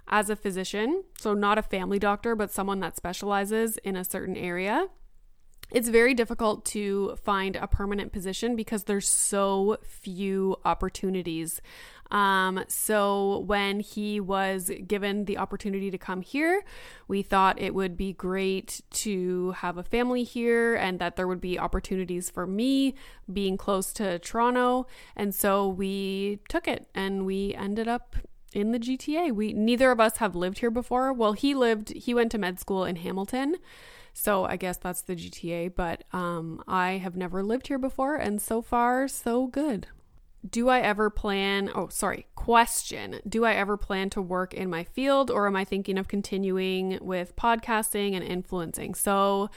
as 0.08 0.30
a 0.30 0.36
physician, 0.36 1.06
so 1.18 1.34
not 1.34 1.58
a 1.58 1.64
family 1.64 1.98
doctor, 1.98 2.36
but 2.36 2.52
someone 2.52 2.82
that 2.82 2.96
specializes 2.96 3.78
in 3.78 3.96
a 3.96 4.04
certain 4.04 4.38
area 4.38 4.90
it's 5.72 5.90
very 5.90 6.14
difficult 6.14 6.66
to 6.66 7.18
find 7.24 7.56
a 7.56 7.68
permanent 7.68 8.12
position 8.12 8.56
because 8.56 8.86
there's 8.86 9.08
so 9.08 9.78
few 9.84 10.58
opportunities. 10.66 11.62
Um, 12.12 12.64
so 12.68 13.40
when 13.40 13.82
he 13.82 14.20
was 14.20 14.72
given 14.88 15.26
the 15.26 15.38
opportunity 15.38 15.92
to 15.92 15.98
come 15.98 16.22
here, 16.22 16.64
we 17.08 17.22
thought 17.22 17.62
it 17.62 17.76
would 17.76 17.96
be 17.96 18.14
great 18.14 18.82
to 18.92 19.52
have 19.52 19.78
a 19.78 19.84
family 19.84 20.24
here 20.24 20.76
and 20.76 20.98
that 21.00 21.16
there 21.16 21.28
would 21.28 21.42
be 21.42 21.60
opportunities 21.60 22.30
for 22.30 22.48
me 22.48 22.96
being 23.32 23.58
close 23.58 23.94
to 23.94 24.18
Toronto. 24.20 24.88
And 25.16 25.36
so 25.36 25.68
we 25.68 26.40
took 26.50 26.68
it 26.68 26.88
and 26.96 27.26
we 27.26 27.54
ended 27.54 27.88
up 27.88 28.16
in 28.54 28.72
the 28.72 28.80
GTA. 28.80 29.32
We 29.32 29.54
neither 29.54 29.92
of 29.92 30.00
us 30.00 30.18
have 30.18 30.36
lived 30.36 30.60
here 30.60 30.72
before. 30.72 31.14
Well, 31.14 31.34
he 31.34 31.54
lived 31.54 31.90
he 31.90 32.16
went 32.16 32.32
to 32.32 32.40
med 32.40 32.60
school 32.60 32.86
in 32.86 32.96
Hamilton. 32.98 33.58
So 34.20 34.44
I 34.44 34.58
guess 34.58 34.76
that's 34.76 35.02
the 35.02 35.16
GTA, 35.16 35.74
but 35.74 36.04
um, 36.12 36.62
I 36.68 36.98
have 36.98 37.16
never 37.16 37.42
lived 37.42 37.68
here 37.68 37.78
before, 37.78 38.18
and 38.18 38.42
so 38.42 38.62
far, 38.62 39.08
so 39.08 39.48
good. 39.48 39.88
Do 40.48 40.68
I 40.68 40.82
ever 40.82 41.10
plan? 41.10 41.70
Oh, 41.74 41.88
sorry. 41.88 42.26
Question 42.36 43.22
Do 43.28 43.46
I 43.46 43.54
ever 43.54 43.78
plan 43.78 44.10
to 44.12 44.22
work 44.22 44.54
in 44.54 44.70
my 44.70 44.84
field, 44.84 45.32
or 45.32 45.48
am 45.48 45.56
I 45.56 45.64
thinking 45.64 45.98
of 45.98 46.10
continuing 46.10 47.00
with 47.02 47.38
podcasting 47.38 48.14
and 48.14 48.24
influencing? 48.24 48.94
So, 48.94 49.50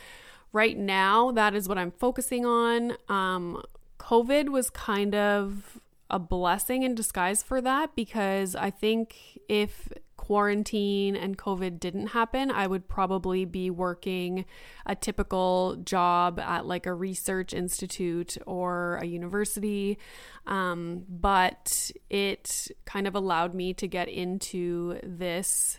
right 0.53 0.79
now, 0.79 1.33
that 1.33 1.57
is 1.57 1.69
what 1.69 1.77
I'm 1.77 1.91
focusing 1.91 2.47
on. 2.47 2.97
Um, 3.09 3.63
COVID 3.99 4.49
was 4.49 4.71
kind 4.71 5.17
of 5.17 5.81
a 6.09 6.21
blessing 6.21 6.85
in 6.85 6.95
disguise 6.95 7.43
for 7.43 7.61
that 7.61 7.97
because 7.97 8.55
I 8.55 8.71
think 8.71 9.41
if 9.49 9.89
quarantine 10.33 11.15
and 11.15 11.37
COVID 11.37 11.79
didn't 11.79 12.07
happen, 12.07 12.51
I 12.51 12.67
would 12.67 12.89
probably 12.89 13.45
be 13.45 13.69
working 13.69 14.47
a 14.87 14.95
typical 14.95 15.77
job 15.85 16.41
at 16.41 16.65
like 16.65 16.87
a 16.87 16.95
research 16.95 17.53
institute 17.53 18.39
or 18.47 18.99
a 19.03 19.05
university. 19.05 19.99
Um, 20.47 21.05
but 21.07 21.91
it 22.09 22.69
kind 22.87 23.07
of 23.07 23.15
allowed 23.15 23.53
me 23.53 23.75
to 23.75 23.87
get 23.87 24.09
into 24.09 24.99
this 25.03 25.77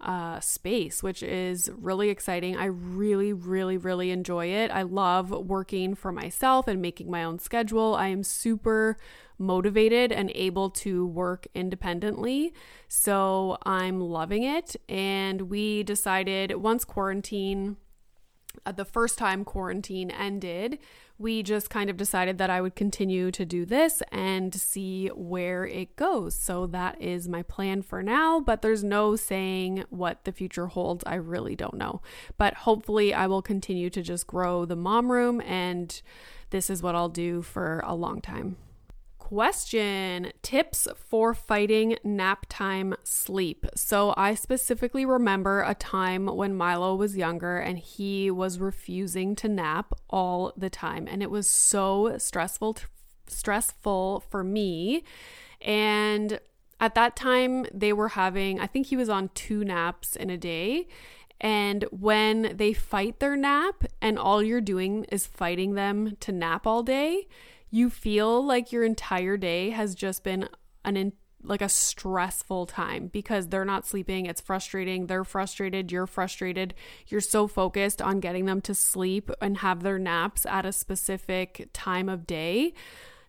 uh, 0.00 0.38
space, 0.40 1.02
which 1.02 1.22
is 1.22 1.70
really 1.76 2.08
exciting. 2.08 2.56
I 2.56 2.66
really, 2.66 3.32
really, 3.32 3.76
really 3.76 4.10
enjoy 4.10 4.46
it. 4.46 4.70
I 4.70 4.82
love 4.82 5.30
working 5.30 5.94
for 5.94 6.12
myself 6.12 6.68
and 6.68 6.80
making 6.80 7.10
my 7.10 7.24
own 7.24 7.38
schedule. 7.38 7.94
I 7.94 8.08
am 8.08 8.22
super 8.22 8.96
motivated 9.38 10.12
and 10.12 10.30
able 10.34 10.70
to 10.70 11.06
work 11.06 11.46
independently. 11.54 12.52
So 12.88 13.58
I'm 13.64 14.00
loving 14.00 14.42
it. 14.42 14.76
And 14.88 15.42
we 15.42 15.82
decided 15.82 16.56
once 16.56 16.84
quarantine, 16.84 17.76
uh, 18.66 18.72
the 18.72 18.84
first 18.84 19.18
time 19.18 19.44
quarantine 19.44 20.10
ended, 20.10 20.78
we 21.18 21.42
just 21.42 21.68
kind 21.68 21.90
of 21.90 21.96
decided 21.96 22.38
that 22.38 22.48
I 22.48 22.60
would 22.60 22.76
continue 22.76 23.30
to 23.32 23.44
do 23.44 23.64
this 23.64 24.02
and 24.12 24.54
see 24.54 25.08
where 25.08 25.66
it 25.66 25.96
goes. 25.96 26.36
So 26.36 26.66
that 26.68 27.00
is 27.00 27.28
my 27.28 27.42
plan 27.42 27.82
for 27.82 28.02
now, 28.02 28.38
but 28.38 28.62
there's 28.62 28.84
no 28.84 29.16
saying 29.16 29.84
what 29.90 30.24
the 30.24 30.32
future 30.32 30.68
holds. 30.68 31.02
I 31.06 31.16
really 31.16 31.56
don't 31.56 31.74
know. 31.74 32.00
But 32.36 32.54
hopefully, 32.54 33.12
I 33.12 33.26
will 33.26 33.42
continue 33.42 33.90
to 33.90 34.02
just 34.02 34.26
grow 34.28 34.64
the 34.64 34.76
mom 34.76 35.10
room, 35.10 35.40
and 35.40 36.00
this 36.50 36.70
is 36.70 36.82
what 36.82 36.94
I'll 36.94 37.08
do 37.08 37.42
for 37.42 37.82
a 37.84 37.94
long 37.94 38.20
time 38.20 38.56
question 39.28 40.32
tips 40.40 40.88
for 40.96 41.34
fighting 41.34 41.98
nap 42.02 42.46
time 42.48 42.94
sleep. 43.04 43.66
So, 43.74 44.14
I 44.16 44.34
specifically 44.34 45.04
remember 45.04 45.60
a 45.60 45.74
time 45.74 46.28
when 46.28 46.54
Milo 46.54 46.94
was 46.94 47.14
younger 47.14 47.58
and 47.58 47.78
he 47.78 48.30
was 48.30 48.58
refusing 48.58 49.36
to 49.36 49.46
nap 49.46 49.92
all 50.08 50.54
the 50.56 50.70
time. 50.70 51.06
And 51.06 51.22
it 51.22 51.30
was 51.30 51.46
so 51.46 52.16
stressful, 52.16 52.78
stressful 53.26 54.24
for 54.30 54.42
me. 54.42 55.04
And 55.60 56.40
at 56.80 56.94
that 56.94 57.14
time, 57.14 57.66
they 57.70 57.92
were 57.92 58.08
having, 58.08 58.58
I 58.58 58.66
think 58.66 58.86
he 58.86 58.96
was 58.96 59.10
on 59.10 59.28
two 59.34 59.62
naps 59.62 60.16
in 60.16 60.30
a 60.30 60.38
day. 60.38 60.88
And 61.38 61.84
when 61.90 62.56
they 62.56 62.72
fight 62.72 63.20
their 63.20 63.36
nap 63.36 63.84
and 64.00 64.18
all 64.18 64.42
you're 64.42 64.62
doing 64.62 65.04
is 65.12 65.26
fighting 65.26 65.74
them 65.74 66.16
to 66.20 66.32
nap 66.32 66.66
all 66.66 66.82
day, 66.82 67.26
you 67.70 67.90
feel 67.90 68.44
like 68.44 68.72
your 68.72 68.84
entire 68.84 69.36
day 69.36 69.70
has 69.70 69.94
just 69.94 70.24
been 70.24 70.48
an 70.84 70.96
in, 70.96 71.12
like 71.42 71.62
a 71.62 71.68
stressful 71.68 72.66
time 72.66 73.08
because 73.08 73.48
they're 73.48 73.64
not 73.64 73.86
sleeping. 73.86 74.26
It's 74.26 74.40
frustrating. 74.40 75.06
They're 75.06 75.24
frustrated. 75.24 75.92
You're 75.92 76.06
frustrated. 76.06 76.74
You're 77.06 77.20
so 77.20 77.46
focused 77.46 78.02
on 78.02 78.20
getting 78.20 78.46
them 78.46 78.60
to 78.62 78.74
sleep 78.74 79.30
and 79.40 79.58
have 79.58 79.82
their 79.82 79.98
naps 79.98 80.46
at 80.46 80.66
a 80.66 80.72
specific 80.72 81.68
time 81.72 82.08
of 82.08 82.26
day. 82.26 82.74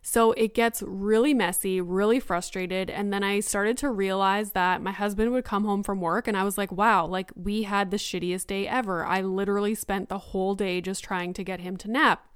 So 0.01 0.31
it 0.31 0.55
gets 0.55 0.81
really 0.81 1.33
messy, 1.33 1.81
really 1.81 2.19
frustrated. 2.19 2.89
And 2.89 3.11
then 3.11 3.23
I 3.23 3.41
started 3.41 3.77
to 3.79 3.91
realize 3.91 4.53
that 4.53 4.81
my 4.81 4.91
husband 4.91 5.31
would 5.33 5.43
come 5.43 5.65
home 5.65 5.83
from 5.83 5.99
work 5.99 6.27
and 6.27 6.37
I 6.37 6.43
was 6.43 6.57
like, 6.57 6.71
wow, 6.71 7.05
like 7.05 7.31
we 7.35 7.63
had 7.63 7.91
the 7.91 7.97
shittiest 7.97 8.47
day 8.47 8.67
ever. 8.67 9.05
I 9.05 9.21
literally 9.21 9.75
spent 9.75 10.09
the 10.09 10.17
whole 10.17 10.55
day 10.55 10.79
just 10.79 11.03
trying 11.03 11.33
to 11.33 11.43
get 11.43 11.59
him 11.59 11.75
to 11.77 11.91
nap. 11.91 12.28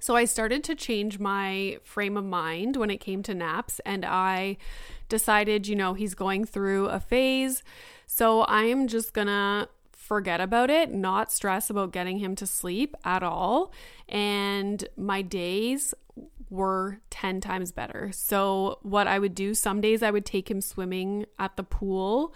So 0.00 0.16
I 0.16 0.24
started 0.24 0.64
to 0.64 0.74
change 0.74 1.18
my 1.18 1.78
frame 1.84 2.16
of 2.16 2.24
mind 2.24 2.76
when 2.76 2.90
it 2.90 2.98
came 2.98 3.22
to 3.24 3.34
naps, 3.34 3.80
and 3.86 4.04
I 4.04 4.56
decided, 5.08 5.68
you 5.68 5.76
know, 5.76 5.94
he's 5.94 6.14
going 6.14 6.46
through 6.46 6.86
a 6.86 6.98
phase. 6.98 7.62
So 8.06 8.44
I'm 8.48 8.88
just 8.88 9.12
gonna 9.12 9.68
forget 9.92 10.40
about 10.40 10.70
it, 10.70 10.90
not 10.92 11.30
stress 11.30 11.70
about 11.70 11.92
getting 11.92 12.18
him 12.18 12.34
to 12.36 12.46
sleep 12.46 12.96
at 13.04 13.22
all. 13.22 13.72
And 14.08 14.88
my 14.96 15.22
days 15.22 15.94
were 16.48 17.00
10 17.10 17.40
times 17.40 17.70
better. 17.70 18.10
So, 18.12 18.78
what 18.82 19.06
I 19.06 19.18
would 19.18 19.34
do 19.34 19.54
some 19.54 19.80
days, 19.80 20.02
I 20.02 20.10
would 20.10 20.26
take 20.26 20.50
him 20.50 20.60
swimming 20.60 21.26
at 21.38 21.56
the 21.56 21.62
pool 21.62 22.34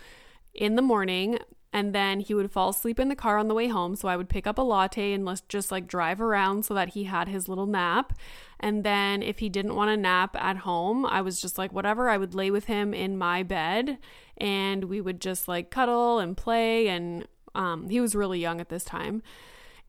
in 0.54 0.76
the 0.76 0.83
morning 0.83 1.38
and 1.75 1.93
then 1.93 2.21
he 2.21 2.35
would 2.35 2.52
fall 2.52 2.69
asleep 2.69 3.00
in 3.00 3.09
the 3.09 3.16
car 3.16 3.37
on 3.37 3.49
the 3.49 3.54
way 3.54 3.66
home. 3.66 3.97
So 3.97 4.07
I 4.07 4.16
would 4.16 4.28
pick 4.28 4.47
up 4.47 4.59
a 4.59 4.62
latte 4.62 5.12
and 5.12 5.25
let's 5.25 5.40
just 5.40 5.73
like 5.73 5.88
drive 5.88 6.21
around 6.21 6.64
so 6.64 6.73
that 6.73 6.90
he 6.90 7.04
had 7.04 7.26
his 7.26 7.49
little 7.49 7.66
nap. 7.66 8.12
And 8.61 8.85
then 8.85 9.25
if 9.25 9.40
he 9.40 9.49
didn't 9.49 9.75
want 9.75 9.90
a 9.90 9.97
nap 9.97 10.37
at 10.37 10.59
home, 10.59 11.04
I 11.04 11.21
was 11.21 11.40
just 11.40 11.59
like, 11.59 11.73
whatever, 11.73 12.09
I 12.09 12.16
would 12.16 12.33
lay 12.33 12.52
with 12.52 12.66
him 12.66 12.95
in 12.95 13.19
my 13.19 13.43
bed 13.43 13.99
and 14.38 14.85
we 14.85 15.00
would 15.00 15.21
just 15.21 15.49
like 15.49 15.71
cuddle 15.71 16.21
and 16.21 16.37
play. 16.37 16.87
And 16.87 17.26
um, 17.57 17.88
he 17.88 18.00
was 18.00 18.14
really 18.14 18.38
young 18.38 18.61
at 18.61 18.69
this 18.69 18.85
time. 18.85 19.21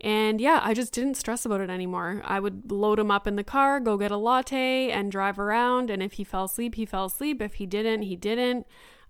And 0.01 0.41
yeah, 0.41 0.61
I 0.63 0.73
just 0.73 0.91
didn't 0.91 1.17
stress 1.17 1.45
about 1.45 1.61
it 1.61 1.69
anymore. 1.69 2.23
I 2.25 2.39
would 2.39 2.71
load 2.71 2.97
him 2.97 3.11
up 3.11 3.27
in 3.27 3.35
the 3.35 3.43
car, 3.43 3.79
go 3.79 3.95
get 3.95 4.09
a 4.09 4.17
latte, 4.17 4.89
and 4.89 5.11
drive 5.11 5.37
around. 5.37 5.91
And 5.91 6.01
if 6.01 6.13
he 6.13 6.23
fell 6.23 6.45
asleep, 6.45 6.73
he 6.73 6.85
fell 6.87 7.05
asleep. 7.05 7.43
If 7.43 7.53
he 7.55 7.67
didn't, 7.67 8.01
he 8.01 8.15
didn't. 8.15 8.65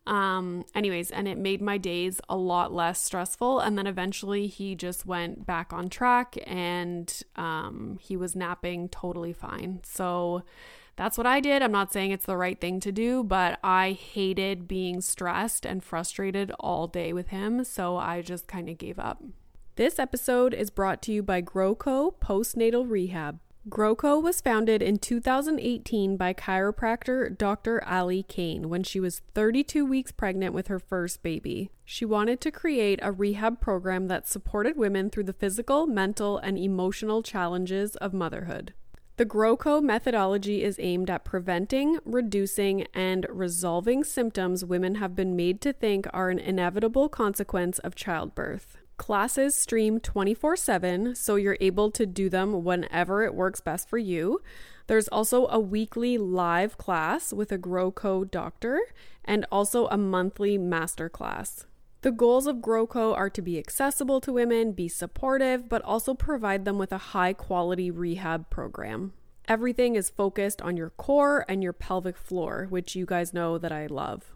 Um, 0.07 0.65
anyways, 0.75 1.09
and 1.12 1.27
it 1.27 1.38
made 1.38 1.62
my 1.62 1.77
days 1.77 2.21
a 2.29 2.38
lot 2.38 2.71
less 2.71 3.03
stressful. 3.03 3.59
And 3.59 3.77
then 3.77 3.88
eventually 3.88 4.47
he 4.47 4.75
just 4.75 5.05
went 5.05 5.45
back 5.45 5.74
on 5.74 5.89
track 5.89 6.38
and 6.45 7.21
um, 7.35 7.97
he 8.01 8.15
was 8.15 8.35
napping 8.35 8.89
totally 8.89 9.33
fine. 9.33 9.81
So 9.83 10.43
that's 10.95 11.17
what 11.17 11.27
I 11.27 11.39
did. 11.39 11.62
I'm 11.62 11.71
not 11.71 11.91
saying 11.91 12.12
it's 12.12 12.25
the 12.25 12.38
right 12.38 12.59
thing 12.59 12.79
to 12.81 12.91
do, 12.91 13.24
but 13.24 13.59
I 13.63 13.91
hated 13.91 14.67
being 14.67 15.01
stressed 15.01 15.65
and 15.65 15.83
frustrated 15.83 16.51
all 16.59 16.88
day 16.88 17.12
with 17.12 17.29
him. 17.29 17.63
So 17.63 17.97
I 17.97 18.21
just 18.21 18.47
kind 18.47 18.69
of 18.69 18.77
gave 18.77 19.00
up. 19.00 19.21
This 19.75 20.00
episode 20.00 20.53
is 20.53 20.69
brought 20.69 21.01
to 21.01 21.12
you 21.12 21.21
by 21.21 21.41
GrowCo 21.41 22.13
Postnatal 22.21 22.89
Rehab. 22.89 23.39
GrowCo 23.67 24.22
was 24.22 24.41
founded 24.41 24.84
in 24.84 25.00
2018 25.00 26.17
by 26.17 26.36
chiropractor 26.36 27.36
Dr. 27.36 27.84
Ali 27.84 28.22
Kane 28.22 28.69
when 28.69 28.84
she 28.84 29.00
was 29.00 29.24
32 29.34 29.84
weeks 29.84 30.12
pregnant 30.12 30.53
with 30.53 30.67
her 30.67 30.77
first 30.77 31.24
baby. 31.24 31.72
She 31.84 32.05
wanted 32.05 32.39
to 32.41 32.51
create 32.51 33.00
a 33.01 33.12
rehab 33.12 33.60
program 33.60 34.07
that 34.07 34.27
supported 34.27 34.77
women 34.77 35.10
through 35.10 35.24
the 35.24 35.34
physical, 35.34 35.88
mental, 35.88 36.38
and 36.38 36.60
emotional 36.60 37.24
challenges 37.24 37.95
of 37.95 38.13
motherhood. 38.13 38.75
The 39.17 39.25
GrowCo 39.25 39.81
methodology 39.81 40.63
is 40.63 40.77
aimed 40.79 41.10
at 41.10 41.25
preventing, 41.25 41.98
reducing, 42.05 42.86
and 42.93 43.25
resolving 43.31 44.03
symptoms 44.03 44.63
women 44.63 44.95
have 44.95 45.15
been 45.15 45.36
made 45.36 45.60
to 45.62 45.74
think 45.74 46.05
are 46.13 46.29
an 46.29 46.38
inevitable 46.38 47.10
consequence 47.10 47.79
of 47.79 47.95
childbirth. 47.95 48.77
Classes 48.98 49.56
stream 49.56 50.00
24 50.00 50.56
7, 50.56 51.16
so 51.16 51.36
you're 51.36 51.58
able 51.60 51.92
to 51.92 52.06
do 52.06 52.30
them 52.30 52.64
whenever 52.64 53.24
it 53.24 53.36
works 53.36 53.60
best 53.60 53.90
for 53.90 53.98
you. 53.98 54.42
There's 54.88 55.08
also 55.10 55.48
a 55.48 55.60
weekly 55.60 56.18
live 56.18 56.78
class 56.78 57.34
with 57.34 57.52
a 57.52 57.58
GrowCo 57.58 58.30
doctor 58.30 58.80
and 59.25 59.46
also 59.52 59.88
a 59.88 59.98
monthly 59.98 60.58
master 60.58 61.10
class. 61.10 61.66
The 62.02 62.12
goals 62.12 62.48
of 62.48 62.58
GrowCo 62.58 63.16
are 63.16 63.32
to 63.32 63.42
be 63.42 63.58
accessible 63.58 64.22
to 64.22 64.32
women, 64.32 64.72
be 64.74 64.88
supportive, 64.88 65.68
but 65.68 65.82
also 65.82 66.14
provide 66.14 66.64
them 66.64 66.78
with 66.78 66.92
a 66.92 67.10
high 67.16 67.34
quality 67.34 67.90
rehab 67.90 68.50
program. 68.50 69.14
Everything 69.48 69.96
is 69.96 70.10
focused 70.10 70.62
on 70.62 70.78
your 70.78 70.92
core 70.92 71.46
and 71.50 71.62
your 71.62 71.74
pelvic 71.74 72.16
floor, 72.16 72.68
which 72.70 72.96
you 72.96 73.06
guys 73.06 73.34
know 73.34 73.58
that 73.58 73.72
I 73.72 73.88
love. 73.88 74.34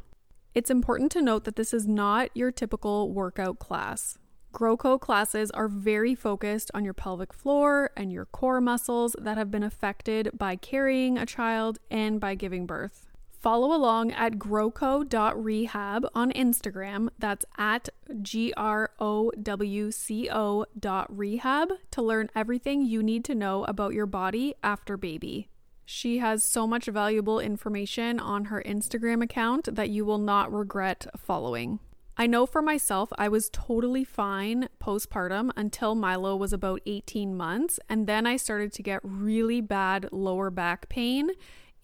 It's 0.54 0.72
important 0.72 1.12
to 1.14 1.22
note 1.22 1.44
that 1.46 1.56
this 1.56 1.74
is 1.74 1.88
not 1.88 2.30
your 2.34 2.52
typical 2.52 3.12
workout 3.12 3.60
class. 3.60 4.18
GrowCo 4.54 5.00
classes 5.00 5.52
are 5.52 5.68
very 5.68 6.16
focused 6.16 6.72
on 6.74 6.84
your 6.84 6.94
pelvic 6.94 7.34
floor 7.34 7.92
and 7.96 8.12
your 8.12 8.26
core 8.26 8.60
muscles 8.60 9.16
that 9.20 9.38
have 9.38 9.52
been 9.52 9.64
affected 9.64 10.32
by 10.34 10.56
carrying 10.56 11.18
a 11.18 11.26
child 11.26 11.80
and 11.92 12.20
by 12.20 12.36
giving 12.36 12.66
birth. 12.66 13.06
Follow 13.30 13.74
along 13.74 14.12
at 14.12 14.34
growco.rehab 14.34 16.06
on 16.14 16.32
Instagram. 16.34 17.08
That's 17.18 17.46
at 17.58 17.88
G 18.22 18.54
R 18.58 18.92
O 19.00 19.32
W 19.42 19.92
C 19.92 20.30
O 20.30 20.66
dot 20.78 21.16
rehab 21.16 21.70
to 21.92 22.02
learn 22.02 22.30
everything 22.36 22.86
you 22.86 23.02
need 23.02 23.24
to 23.26 23.36
know 23.36 23.64
about 23.64 23.94
your 23.94 24.08
body 24.08 24.56
after 24.62 24.98
baby. 24.98 25.48
She 25.86 26.18
has 26.18 26.44
so 26.44 26.68
much 26.68 26.88
valuable 26.88 27.40
information 27.40 28.20
on 28.20 28.46
her 28.46 28.62
Instagram 28.66 29.24
account 29.24 29.74
that 29.74 29.90
you 29.90 30.04
will 30.04 30.18
not 30.18 30.52
regret 30.52 31.08
following. 31.16 31.80
I 32.20 32.28
know 32.28 32.46
for 32.46 32.62
myself, 32.62 33.14
I 33.18 33.30
was 33.30 33.50
totally 33.50 34.04
fine 34.04 34.68
postpartum 34.84 35.52
until 35.56 35.96
Milo 35.96 36.36
was 36.36 36.52
about 36.52 36.82
18 36.86 37.34
months. 37.34 37.80
And 37.88 38.08
then 38.08 38.28
I 38.28 38.36
started 38.36 38.74
to 38.74 38.84
get 38.84 39.00
really 39.04 39.62
bad 39.62 40.10
lower 40.12 40.50
back 40.50 40.90
pain. 40.90 41.30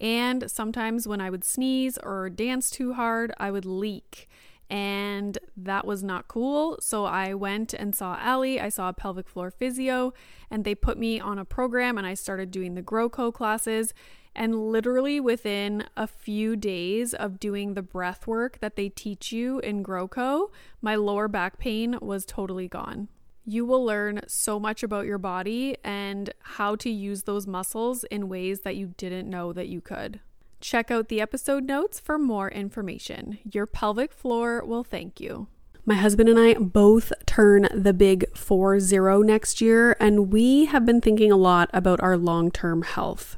And 0.02 0.52
sometimes 0.52 1.08
when 1.08 1.22
I 1.22 1.30
would 1.30 1.46
sneeze 1.46 1.98
or 2.00 2.30
dance 2.30 2.70
too 2.70 2.96
hard, 2.96 3.34
I 3.38 3.50
would 3.50 3.64
leak. 3.64 4.28
And 4.70 5.38
that 5.56 5.88
was 5.88 6.04
not 6.04 6.28
cool. 6.28 6.80
So 6.82 7.06
I 7.06 7.34
went 7.34 7.74
and 7.74 7.96
saw 7.96 8.20
Ali. 8.22 8.60
I 8.60 8.68
saw 8.68 8.90
a 8.90 8.94
pelvic 8.94 9.30
floor 9.30 9.50
physio, 9.52 10.12
and 10.52 10.66
they 10.66 10.76
put 10.76 10.98
me 10.98 11.18
on 11.18 11.40
a 11.40 11.46
program, 11.46 11.98
and 11.98 12.06
I 12.06 12.14
started 12.14 12.52
doing 12.52 12.74
the 12.74 12.84
GrowCo 12.84 13.34
classes. 13.34 13.94
And 14.36 14.70
literally 14.70 15.20
within 15.20 15.86
a 15.96 16.08
few 16.08 16.56
days 16.56 17.14
of 17.14 17.40
doing 17.40 17.74
the 17.74 17.82
breath 17.82 18.28
work 18.28 18.60
that 18.60 18.76
they 18.76 18.90
teach 18.90 19.32
you 19.32 19.60
in 19.60 19.84
GrowCo, 19.84 20.52
my 20.82 20.96
lower 20.96 21.28
back 21.28 21.58
pain 21.58 21.98
was 22.02 22.26
totally 22.26 22.68
gone. 22.68 23.08
You 23.46 23.64
will 23.64 23.86
learn 23.86 24.22
so 24.28 24.60
much 24.60 24.84
about 24.84 25.06
your 25.06 25.20
body 25.20 25.78
and 25.84 26.34
how 26.40 26.76
to 26.78 26.90
use 26.90 27.24
those 27.24 27.48
muscles 27.48 28.04
in 28.06 28.28
ways 28.28 28.62
that 28.62 28.76
you 28.76 28.94
didn't 28.98 29.30
know 29.30 29.54
that 29.54 29.68
you 29.68 29.82
could. 29.82 30.20
Check 30.60 30.90
out 30.90 31.10
the 31.10 31.22
episode 31.22 31.64
notes 31.64 32.00
for 32.00 32.18
more 32.18 32.50
information. 32.50 33.38
Your 33.44 33.68
pelvic 33.68 34.12
floor 34.12 34.66
will 34.66 34.84
thank 34.84 35.22
you. 35.22 35.48
My 35.86 35.94
husband 35.94 36.28
and 36.28 36.40
I 36.40 36.56
both 36.56 37.14
turn 37.28 37.68
the 37.72 37.94
big 37.94 38.36
4 38.36 38.80
0 38.80 39.22
next 39.22 39.62
year, 39.62 39.96
and 40.00 40.34
we 40.34 40.66
have 40.66 40.84
been 40.84 41.00
thinking 41.00 41.32
a 41.32 41.38
lot 41.38 41.70
about 41.72 42.02
our 42.02 42.18
long 42.18 42.50
term 42.50 42.82
health. 42.82 43.38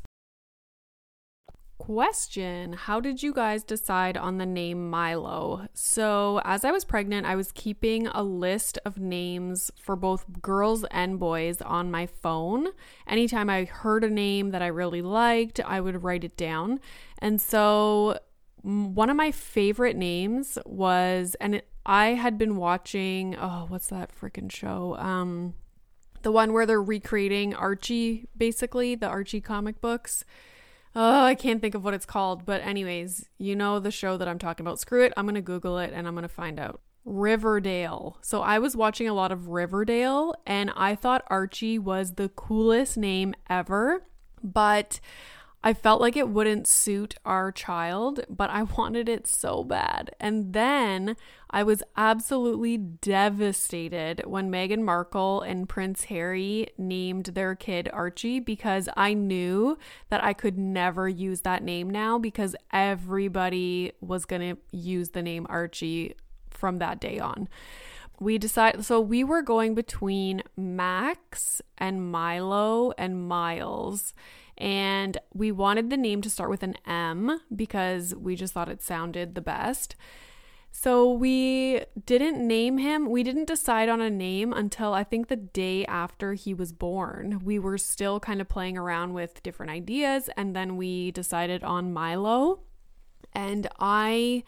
question 1.91 2.71
How 2.71 3.01
did 3.01 3.21
you 3.21 3.33
guys 3.33 3.65
decide 3.65 4.15
on 4.15 4.37
the 4.37 4.45
name 4.45 4.89
Milo? 4.89 5.67
So, 5.73 6.39
as 6.45 6.63
I 6.63 6.71
was 6.71 6.85
pregnant, 6.85 7.27
I 7.27 7.35
was 7.35 7.51
keeping 7.51 8.07
a 8.07 8.23
list 8.23 8.79
of 8.85 8.97
names 8.97 9.71
for 9.77 9.97
both 9.97 10.41
girls 10.41 10.85
and 10.89 11.19
boys 11.19 11.61
on 11.61 11.91
my 11.91 12.05
phone. 12.05 12.67
Anytime 13.07 13.49
I 13.49 13.65
heard 13.65 14.05
a 14.05 14.09
name 14.09 14.51
that 14.51 14.61
I 14.61 14.67
really 14.67 15.01
liked, 15.01 15.59
I 15.59 15.81
would 15.81 16.01
write 16.01 16.23
it 16.23 16.37
down. 16.37 16.79
And 17.19 17.41
so, 17.41 18.19
one 18.61 19.09
of 19.09 19.17
my 19.17 19.31
favorite 19.31 19.97
names 19.97 20.57
was, 20.65 21.35
and 21.41 21.61
I 21.85 22.13
had 22.13 22.37
been 22.37 22.55
watching, 22.55 23.35
oh, 23.35 23.65
what's 23.67 23.87
that 23.87 24.11
freaking 24.17 24.49
show? 24.49 24.95
Um, 24.97 25.55
the 26.21 26.31
one 26.31 26.53
where 26.53 26.65
they're 26.65 26.81
recreating 26.81 27.53
Archie, 27.53 28.29
basically, 28.37 28.95
the 28.95 29.07
Archie 29.07 29.41
comic 29.41 29.81
books. 29.81 30.23
Oh, 30.95 31.23
I 31.23 31.35
can't 31.35 31.61
think 31.61 31.75
of 31.75 31.83
what 31.83 31.93
it's 31.93 32.05
called. 32.05 32.45
But, 32.45 32.61
anyways, 32.61 33.29
you 33.37 33.55
know 33.55 33.79
the 33.79 33.91
show 33.91 34.17
that 34.17 34.27
I'm 34.27 34.39
talking 34.39 34.65
about. 34.65 34.79
Screw 34.79 35.03
it. 35.03 35.13
I'm 35.15 35.25
going 35.25 35.35
to 35.35 35.41
Google 35.41 35.77
it 35.77 35.93
and 35.93 36.07
I'm 36.07 36.13
going 36.13 36.23
to 36.23 36.29
find 36.29 36.59
out. 36.59 36.81
Riverdale. 37.05 38.17
So, 38.21 38.41
I 38.41 38.59
was 38.59 38.75
watching 38.75 39.07
a 39.07 39.13
lot 39.13 39.31
of 39.31 39.47
Riverdale 39.47 40.35
and 40.45 40.71
I 40.75 40.95
thought 40.95 41.23
Archie 41.27 41.79
was 41.79 42.13
the 42.13 42.29
coolest 42.29 42.97
name 42.97 43.33
ever. 43.49 44.03
But 44.43 44.99
I 45.63 45.73
felt 45.73 46.01
like 46.01 46.17
it 46.17 46.29
wouldn't 46.29 46.65
suit 46.65 47.15
our 47.23 47.51
child, 47.51 48.25
but 48.27 48.49
I 48.49 48.63
wanted 48.63 49.07
it 49.07 49.27
so 49.27 49.63
bad. 49.63 50.09
And 50.19 50.53
then 50.53 51.15
I 51.51 51.61
was 51.61 51.83
absolutely 51.95 52.77
devastated 52.77 54.23
when 54.25 54.51
Meghan 54.51 54.81
Markle 54.81 55.41
and 55.41 55.69
Prince 55.69 56.05
Harry 56.05 56.69
named 56.79 57.25
their 57.25 57.53
kid 57.53 57.89
Archie 57.93 58.39
because 58.39 58.89
I 58.97 59.13
knew 59.13 59.77
that 60.09 60.23
I 60.23 60.33
could 60.33 60.57
never 60.57 61.07
use 61.07 61.41
that 61.41 61.63
name 61.63 61.91
now 61.91 62.17
because 62.17 62.55
everybody 62.71 63.91
was 64.01 64.25
going 64.25 64.55
to 64.55 64.61
use 64.71 65.09
the 65.09 65.21
name 65.21 65.45
Archie 65.47 66.15
from 66.49 66.79
that 66.79 66.99
day 66.99 67.19
on. 67.19 67.47
We 68.19 68.37
decided, 68.37 68.85
so 68.85 68.99
we 68.99 69.23
were 69.23 69.41
going 69.41 69.75
between 69.75 70.41
Max 70.55 71.61
and 71.77 72.11
Milo 72.11 72.93
and 72.97 73.27
Miles 73.27 74.13
and 74.61 75.17
we 75.33 75.51
wanted 75.51 75.89
the 75.89 75.97
name 75.97 76.21
to 76.21 76.29
start 76.29 76.51
with 76.51 76.61
an 76.61 76.75
M 76.85 77.41
because 77.53 78.13
we 78.13 78.35
just 78.35 78.53
thought 78.53 78.69
it 78.69 78.83
sounded 78.83 79.33
the 79.33 79.41
best. 79.41 79.95
So 80.71 81.11
we 81.11 81.81
didn't 82.05 82.47
name 82.47 82.77
him. 82.77 83.09
We 83.09 83.23
didn't 83.23 83.47
decide 83.47 83.89
on 83.89 84.01
a 84.01 84.09
name 84.09 84.53
until 84.53 84.93
I 84.93 85.03
think 85.03 85.27
the 85.27 85.35
day 85.35 85.83
after 85.85 86.33
he 86.33 86.53
was 86.53 86.71
born. 86.71 87.41
We 87.43 87.57
were 87.57 87.79
still 87.79 88.19
kind 88.19 88.39
of 88.39 88.47
playing 88.47 88.77
around 88.77 89.13
with 89.13 89.43
different 89.43 89.71
ideas 89.71 90.29
and 90.37 90.55
then 90.55 90.77
we 90.77 91.09
decided 91.11 91.63
on 91.63 91.91
Milo. 91.91 92.61
And 93.33 93.67
I 93.79 94.43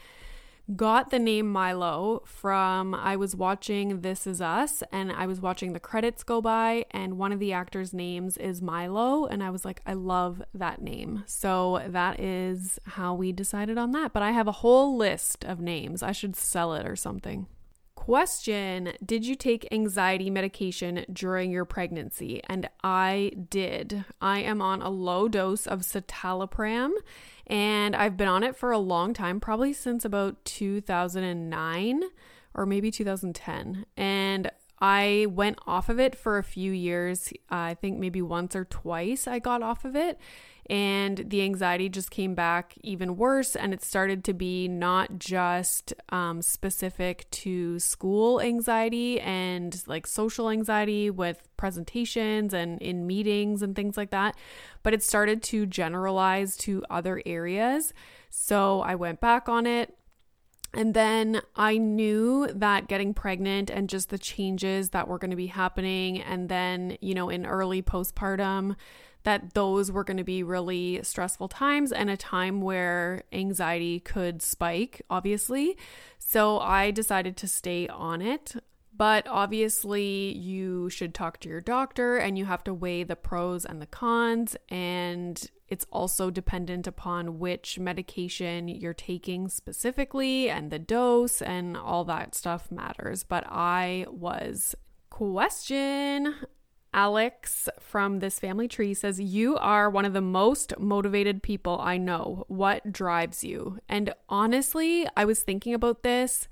got 0.76 1.10
the 1.10 1.20
name 1.20 1.52
Milo 1.52 2.24
from 2.26 2.96
I 2.96 3.16
was 3.16 3.36
watching 3.36 4.02
This 4.02 4.26
Is 4.26 4.42
Us 4.42 4.82
and 4.92 5.12
I 5.12 5.26
was 5.26 5.42
watching 5.42 5.74
the 5.74 5.80
credits 5.80 6.24
go 6.24 6.42
by 6.42 6.86
and 6.92 7.18
one 7.18 7.32
of 7.34 7.40
the 7.40 7.52
actors' 7.52 7.94
names 7.94 8.38
is 8.38 8.62
Milo 8.62 9.26
and 9.26 9.44
I 9.44 9.50
was 9.50 9.66
like 9.66 9.82
I 9.86 9.94
love 9.94 10.42
that 10.54 10.82
name. 10.82 11.24
So 11.26 11.84
that 11.88 12.20
is 12.20 12.80
how 12.86 13.14
we 13.14 13.32
decided 13.32 13.78
on 13.78 13.92
that. 13.92 14.14
But 14.14 14.24
I 14.24 14.32
have 14.32 14.48
a 14.48 14.54
whole 14.54 14.96
list 14.96 15.44
of 15.44 15.60
names. 15.60 16.02
I 16.02 16.14
should 16.14 16.36
sell 16.36 16.74
it 16.74 16.88
or 16.88 16.96
something. 16.96 17.48
Question 18.04 18.92
Did 19.06 19.26
you 19.26 19.34
take 19.34 19.66
anxiety 19.72 20.30
medication 20.30 21.06
during 21.14 21.52
your 21.52 21.64
pregnancy? 21.64 22.42
And 22.50 22.68
I 22.84 23.32
did. 23.50 24.04
I 24.20 24.40
am 24.40 24.62
on 24.62 24.82
a 24.82 24.90
low 24.90 25.30
dose 25.30 25.66
of 25.66 25.84
citalopram 25.84 26.92
and 27.48 27.96
I've 27.96 28.18
been 28.18 28.28
on 28.28 28.44
it 28.44 28.58
for 28.58 28.74
a 28.74 28.78
long 28.78 29.14
time, 29.14 29.40
probably 29.40 29.72
since 29.72 30.04
about 30.04 30.44
2009 30.44 32.04
or 32.54 32.66
maybe 32.66 32.92
2010. 32.92 33.86
And 33.96 34.52
I 34.82 35.28
went 35.30 35.60
off 35.66 35.88
of 35.88 35.98
it 35.98 36.14
for 36.14 36.38
a 36.38 36.44
few 36.44 36.74
years. 36.74 37.32
I 37.50 37.76
think 37.76 38.00
maybe 38.00 38.22
once 38.22 38.54
or 38.54 38.66
twice 38.66 39.28
I 39.28 39.40
got 39.40 39.64
off 39.64 39.86
of 39.86 39.96
it 39.96 40.20
and 40.70 41.26
the 41.30 41.42
anxiety 41.42 41.90
just 41.90 42.10
came 42.12 42.36
back 42.36 42.76
even 42.82 43.18
worse. 43.18 43.56
And 43.56 43.74
it 43.74 43.84
started 43.84 44.24
to 44.26 44.34
be 44.34 44.68
not 44.68 45.20
just 45.20 45.94
um, 46.10 46.42
specific 46.42 47.30
to 47.32 47.80
school 47.80 48.40
anxiety 48.42 49.20
and 49.20 49.82
like 49.88 50.08
social 50.08 50.50
anxiety 50.50 51.10
with 51.10 51.48
presentations 51.58 52.54
and 52.54 52.82
in 52.82 53.08
meetings 53.08 53.62
and 53.62 53.76
things 53.76 53.98
like 53.98 54.12
that 54.12 54.36
but 54.84 54.94
it 54.94 55.02
started 55.02 55.42
to 55.42 55.66
generalize 55.66 56.56
to 56.58 56.84
other 56.90 57.22
areas. 57.26 57.94
So 58.30 58.82
i 58.82 58.96
went 58.96 59.22
back 59.22 59.50
on 59.50 59.66
it. 59.66 59.96
And 60.76 60.96
then 60.96 61.42
I 61.56 61.78
knew 61.78 62.48
that 62.48 62.88
getting 62.88 63.14
pregnant 63.14 63.70
and 63.70 63.88
just 63.88 64.10
the 64.10 64.18
changes 64.18 64.90
that 64.90 65.08
were 65.08 65.20
going 65.20 65.30
to 65.30 65.38
be 65.38 65.46
happening, 65.46 66.20
and 66.20 66.50
then, 66.50 66.98
you 67.00 67.14
know, 67.14 67.30
in 67.30 67.46
early 67.46 67.84
postpartum, 67.84 68.76
that 69.24 69.54
those 69.54 69.92
were 69.92 70.04
going 70.04 70.18
to 70.18 70.24
be 70.24 70.44
really 70.44 71.00
stressful 71.04 71.48
times 71.48 71.92
and 71.92 72.10
a 72.10 72.18
time 72.18 72.62
where 72.62 73.24
anxiety 73.32 74.00
could 74.00 74.42
spike, 74.42 75.02
obviously. 75.10 75.78
So 76.20 76.60
I 76.60 76.92
decided 76.92 77.38
to 77.38 77.48
stay 77.48 77.88
on 77.88 78.22
it. 78.22 78.56
But 78.96 79.28
obviously, 79.28 80.38
you 80.38 80.88
should 80.90 81.16
talk 81.16 81.40
to 81.40 81.50
your 81.50 81.62
doctor 81.62 82.18
and 82.18 82.38
you 82.38 82.46
have 82.46 82.64
to 82.66 82.74
weigh 82.74 83.04
the 83.04 83.16
pros 83.16 83.66
and 83.66 83.82
the 83.82 83.88
cons. 83.88 84.56
And 84.70 85.44
it's 85.68 85.88
also 85.92 86.30
dependent 86.30 86.86
upon 86.86 87.40
which 87.40 87.80
medication 87.80 88.68
you're 88.68 88.94
taking 88.94 89.50
specifically 89.50 90.48
and 90.48 90.70
the 90.70 90.78
dose 90.78 91.42
and 91.42 91.76
all 91.76 92.06
that 92.06 92.36
stuff 92.36 92.72
matters. 92.72 93.24
But 93.24 93.46
I 93.48 94.06
was 94.12 94.76
question 95.10 96.36
Alex 96.94 97.68
from 97.80 98.20
this 98.20 98.40
family 98.40 98.68
tree 98.68 98.94
says, 98.94 99.20
You 99.20 99.58
are 99.58 99.90
one 99.90 100.06
of 100.06 100.14
the 100.14 100.22
most 100.22 100.78
motivated 100.80 101.44
people 101.44 101.80
I 101.82 101.98
know. 101.98 102.46
What 102.48 102.92
drives 102.92 103.44
you? 103.44 103.80
And 103.90 104.14
honestly, 104.30 105.08
I 105.18 105.26
was 105.26 105.42
thinking 105.42 105.74
about 105.74 106.04
this, 106.04 106.48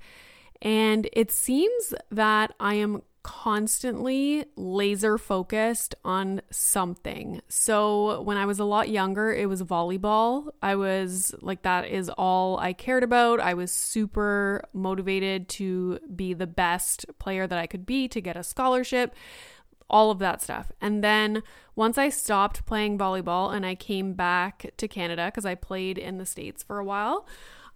and 0.60 1.08
it 1.12 1.30
seems 1.30 1.94
that 2.10 2.54
I 2.60 2.74
am 2.74 3.02
constantly 3.22 4.44
laser 4.56 5.16
focused 5.16 5.94
on 6.04 6.42
something. 6.50 7.40
So 7.48 8.20
when 8.22 8.36
I 8.36 8.46
was 8.46 8.58
a 8.58 8.64
lot 8.64 8.88
younger, 8.88 9.32
it 9.32 9.48
was 9.48 9.62
volleyball. 9.62 10.48
I 10.60 10.74
was 10.74 11.34
like, 11.40 11.62
that 11.62 11.88
is 11.88 12.10
all 12.10 12.58
I 12.58 12.72
cared 12.72 13.04
about. 13.04 13.40
I 13.40 13.54
was 13.54 13.70
super 13.70 14.64
motivated 14.72 15.48
to 15.50 16.00
be 16.14 16.34
the 16.34 16.46
best 16.46 17.06
player 17.18 17.46
that 17.46 17.58
I 17.58 17.66
could 17.66 17.86
be, 17.86 18.08
to 18.08 18.20
get 18.20 18.36
a 18.36 18.42
scholarship 18.42 19.14
all 19.92 20.10
of 20.10 20.18
that 20.18 20.40
stuff. 20.42 20.72
And 20.80 21.04
then 21.04 21.42
once 21.76 21.98
I 21.98 22.08
stopped 22.08 22.66
playing 22.66 22.98
volleyball 22.98 23.54
and 23.54 23.64
I 23.64 23.74
came 23.74 24.14
back 24.14 24.72
to 24.78 24.88
Canada 24.88 25.26
because 25.26 25.44
I 25.44 25.54
played 25.54 25.98
in 25.98 26.18
the 26.18 26.26
States 26.26 26.62
for 26.62 26.78
a 26.78 26.84
while, 26.84 27.26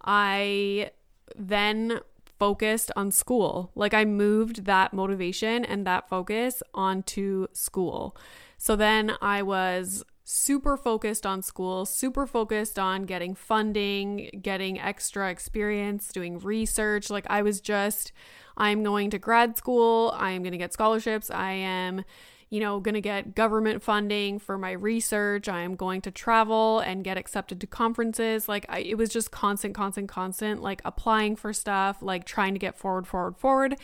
I 0.03 0.91
then 1.37 2.01
focused 2.39 2.91
on 2.97 3.11
school. 3.11 3.71
Like 3.75 3.95
I 3.95 4.05
moved 4.05 4.65
that 4.65 4.93
motivation 4.93 5.65
and 5.65 5.87
that 5.87 6.09
focus 6.09 6.63
onto 6.75 7.47
school. 7.53 8.17
So 8.59 8.77
then 8.77 9.13
I 9.21 9.43
was 9.43 10.05
super 10.25 10.77
focused 10.77 11.25
on 11.25 11.41
school, 11.41 11.87
super 11.87 12.27
focused 12.27 12.79
on 12.79 13.05
getting 13.05 13.35
funding, 13.35 14.29
getting 14.43 14.79
extra 14.79 15.31
experience, 15.31 16.09
doing 16.09 16.39
research. 16.39 17.11
Like 17.11 17.27
I 17.29 17.43
was 17.43 17.61
just 17.61 18.13
I'm 18.57 18.83
going 18.83 19.11
to 19.11 19.19
grad 19.19 19.57
school, 19.57 20.15
I'm 20.17 20.43
going 20.43 20.53
to 20.53 20.59
get 20.59 20.73
scholarships, 20.73 21.31
I 21.31 21.53
am 21.53 22.05
you 22.49 22.61
know, 22.61 22.79
going 22.79 22.95
to 22.95 23.01
get 23.01 23.35
government 23.35 23.83
funding 23.83 24.39
for 24.39 24.57
my 24.57 24.71
research. 24.71 25.49
I 25.49 25.63
am 25.63 25.75
going 25.75 26.01
to 26.03 26.13
travel 26.13 26.79
and 26.79 27.03
get 27.03 27.19
accepted 27.19 27.61
to 27.61 27.67
conferences. 27.67 28.49
Like, 28.49 28.65
I, 28.69 28.81
it 28.81 28.97
was 28.97 29.09
just 29.09 29.33
constant, 29.33 29.75
constant, 29.75 30.09
constant, 30.09 30.63
like 30.63 30.81
applying 30.85 31.35
for 31.35 31.53
stuff, 31.53 32.03
like 32.03 32.25
trying 32.25 32.53
to 32.53 32.61
get 32.61 32.77
forward, 32.77 33.07
forward, 33.07 33.37
forward. 33.37 33.77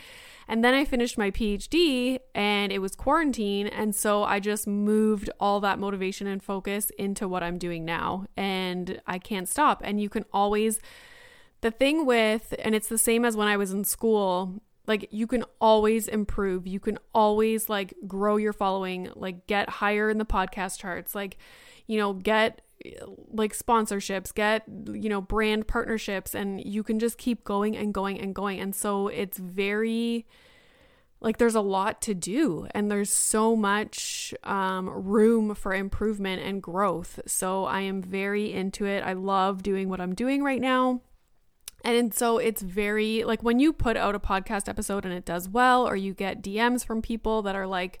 And 0.47 0.63
then 0.63 0.73
I 0.73 0.85
finished 0.85 1.17
my 1.17 1.29
PhD 1.29 2.19
and 2.33 2.71
it 2.71 2.79
was 2.79 2.95
quarantine. 2.95 3.67
And 3.67 3.93
so 3.93 4.23
I 4.23 4.39
just 4.39 4.65
moved 4.65 5.29
all 5.41 5.59
that 5.59 5.77
motivation 5.77 6.27
and 6.27 6.41
focus 6.41 6.89
into 6.97 7.27
what 7.27 7.43
I'm 7.43 7.57
doing 7.57 7.83
now. 7.83 8.27
And 8.37 9.01
I 9.05 9.19
can't 9.19 9.49
stop. 9.49 9.81
And 9.83 9.99
you 9.99 10.07
can 10.07 10.23
always 10.31 10.79
the 11.63 11.71
thing 11.71 12.05
with, 12.05 12.53
and 12.59 12.75
it's 12.75 12.89
the 12.89 12.97
same 12.97 13.25
as 13.25 13.35
when 13.35 13.47
I 13.47 13.57
was 13.57 13.71
in 13.71 13.85
school, 13.85 14.61
like 14.85 15.07
you 15.11 15.25
can 15.25 15.45
always 15.59 16.07
improve. 16.07 16.67
You 16.67 16.79
can 16.79 16.99
always 17.15 17.69
like 17.69 17.95
grow 18.05 18.37
your 18.37 18.53
following, 18.53 19.09
like 19.15 19.47
get 19.47 19.69
higher 19.69 20.09
in 20.09 20.19
the 20.19 20.25
podcast 20.25 20.77
charts, 20.77 21.15
like, 21.15 21.37
you 21.87 21.97
know, 21.97 22.13
get 22.13 22.61
like 23.31 23.57
sponsorships, 23.57 24.33
get, 24.33 24.63
you 24.67 25.07
know, 25.07 25.21
brand 25.21 25.67
partnerships, 25.67 26.35
and 26.35 26.63
you 26.63 26.83
can 26.83 26.99
just 26.99 27.17
keep 27.17 27.45
going 27.45 27.77
and 27.77 27.93
going 27.93 28.19
and 28.19 28.35
going. 28.35 28.59
And 28.59 28.75
so 28.75 29.07
it's 29.07 29.37
very, 29.37 30.27
like 31.21 31.37
there's 31.37 31.55
a 31.55 31.61
lot 31.61 32.01
to 32.01 32.13
do 32.13 32.67
and 32.71 32.91
there's 32.91 33.09
so 33.09 33.55
much 33.55 34.33
um, 34.43 34.89
room 34.89 35.55
for 35.55 35.73
improvement 35.73 36.41
and 36.43 36.61
growth 36.61 37.21
so 37.25 37.63
i 37.63 37.79
am 37.79 38.01
very 38.01 38.51
into 38.51 38.85
it 38.85 39.01
i 39.05 39.13
love 39.13 39.63
doing 39.63 39.87
what 39.87 40.01
i'm 40.01 40.13
doing 40.13 40.43
right 40.43 40.59
now 40.59 40.99
and 41.83 42.13
so 42.13 42.37
it's 42.37 42.61
very 42.61 43.23
like 43.23 43.43
when 43.43 43.59
you 43.59 43.73
put 43.73 43.97
out 43.97 44.15
a 44.15 44.19
podcast 44.19 44.69
episode 44.69 45.05
and 45.05 45.13
it 45.13 45.25
does 45.25 45.49
well, 45.49 45.87
or 45.87 45.95
you 45.95 46.13
get 46.13 46.41
DMs 46.41 46.85
from 46.85 47.01
people 47.01 47.41
that 47.41 47.55
are 47.55 47.67
like, 47.67 47.99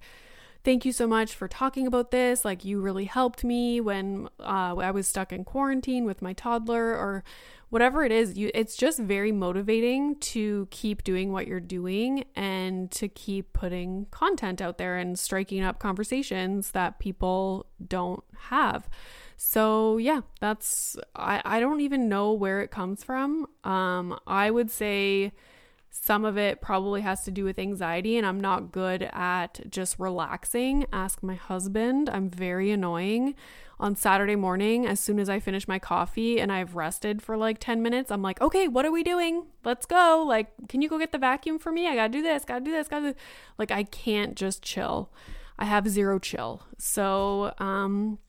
thank 0.63 0.85
you 0.85 0.91
so 0.91 1.07
much 1.07 1.33
for 1.33 1.47
talking 1.47 1.85
about 1.85 2.11
this. 2.11 2.45
Like, 2.45 2.63
you 2.63 2.79
really 2.79 3.05
helped 3.05 3.43
me 3.43 3.81
when 3.81 4.29
uh, 4.39 4.75
I 4.77 4.91
was 4.91 5.07
stuck 5.07 5.33
in 5.33 5.43
quarantine 5.43 6.05
with 6.05 6.21
my 6.21 6.33
toddler, 6.33 6.95
or 6.95 7.23
whatever 7.73 8.03
it 8.03 8.11
is. 8.11 8.37
You, 8.37 8.51
it's 8.53 8.75
just 8.75 8.99
very 8.99 9.31
motivating 9.31 10.15
to 10.19 10.67
keep 10.69 11.03
doing 11.03 11.31
what 11.31 11.47
you're 11.47 11.59
doing 11.59 12.23
and 12.35 12.91
to 12.91 13.07
keep 13.07 13.51
putting 13.51 14.05
content 14.11 14.61
out 14.61 14.77
there 14.77 14.95
and 14.95 15.17
striking 15.17 15.63
up 15.63 15.79
conversations 15.79 16.71
that 16.71 16.99
people 16.99 17.65
don't 17.85 18.23
have. 18.49 18.87
So 19.45 19.97
yeah, 19.97 20.21
that's 20.39 20.97
I, 21.15 21.41
I 21.43 21.59
don't 21.59 21.81
even 21.81 22.07
know 22.09 22.31
where 22.31 22.61
it 22.61 22.71
comes 22.71 23.03
from. 23.03 23.45
Um, 23.63 24.17
I 24.25 24.49
would 24.49 24.71
say 24.71 25.33
Some 25.91 26.25
of 26.25 26.37
it 26.37 26.61
probably 26.61 27.01
has 27.01 27.23
to 27.25 27.31
do 27.31 27.45
with 27.45 27.59
anxiety, 27.59 28.17
and 28.17 28.25
I'm 28.27 28.41
not 28.41 28.71
good 28.73 29.03
at 29.13 29.61
just 29.69 29.99
relaxing. 29.99 30.87
Ask 30.93 31.23
my 31.23 31.35
husband. 31.35 32.09
I'm 32.09 32.29
very 32.29 32.71
annoying. 32.71 33.35
On 33.79 33.95
Saturday 33.95 34.35
morning, 34.35 34.87
as 34.87 34.99
soon 34.99 35.19
as 35.19 35.29
I 35.29 35.39
finish 35.39 35.67
my 35.67 35.79
coffee 35.79 36.39
and 36.41 36.51
I've 36.51 36.75
rested 36.75 37.21
for 37.21 37.37
like 37.37 37.59
10 37.59 37.81
minutes, 37.83 38.11
I'm 38.11 38.21
like, 38.23 38.41
okay, 38.41 38.67
what 38.67 38.85
are 38.85 38.91
we 38.91 39.03
doing? 39.03 39.47
Let's 39.65 39.85
go. 39.85 40.23
Like, 40.27 40.49
can 40.69 40.81
you 40.81 40.89
go 40.89 40.99
get 40.99 41.11
the 41.13 41.17
vacuum 41.19 41.59
for 41.59 41.71
me? 41.71 41.87
I 41.87 41.95
gotta 41.95 42.09
do 42.13 42.21
this, 42.23 42.45
gotta 42.45 42.65
do 42.65 42.71
this, 42.71 42.87
gotta 42.87 43.13
do. 43.13 43.19
Like, 43.57 43.71
I 43.71 43.83
can't 43.83 44.35
just 44.35 44.63
chill. 44.63 45.11
I 45.59 45.65
have 45.65 45.87
zero 45.89 46.19
chill. 46.19 46.63
So, 46.77 47.53
um, 47.59 48.19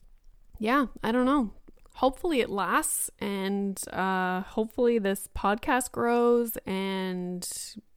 yeah, 0.65 0.87
I 1.03 1.13
don't 1.13 1.27
know. 1.27 1.51
Hopefully 1.97 2.41
it 2.41 2.49
lasts 2.49 3.11
and 3.19 3.79
uh, 3.93 4.41
hopefully 4.41 4.99
this 4.99 5.29
podcast 5.37 5.93
grows 5.93 6.57
and 6.65 7.47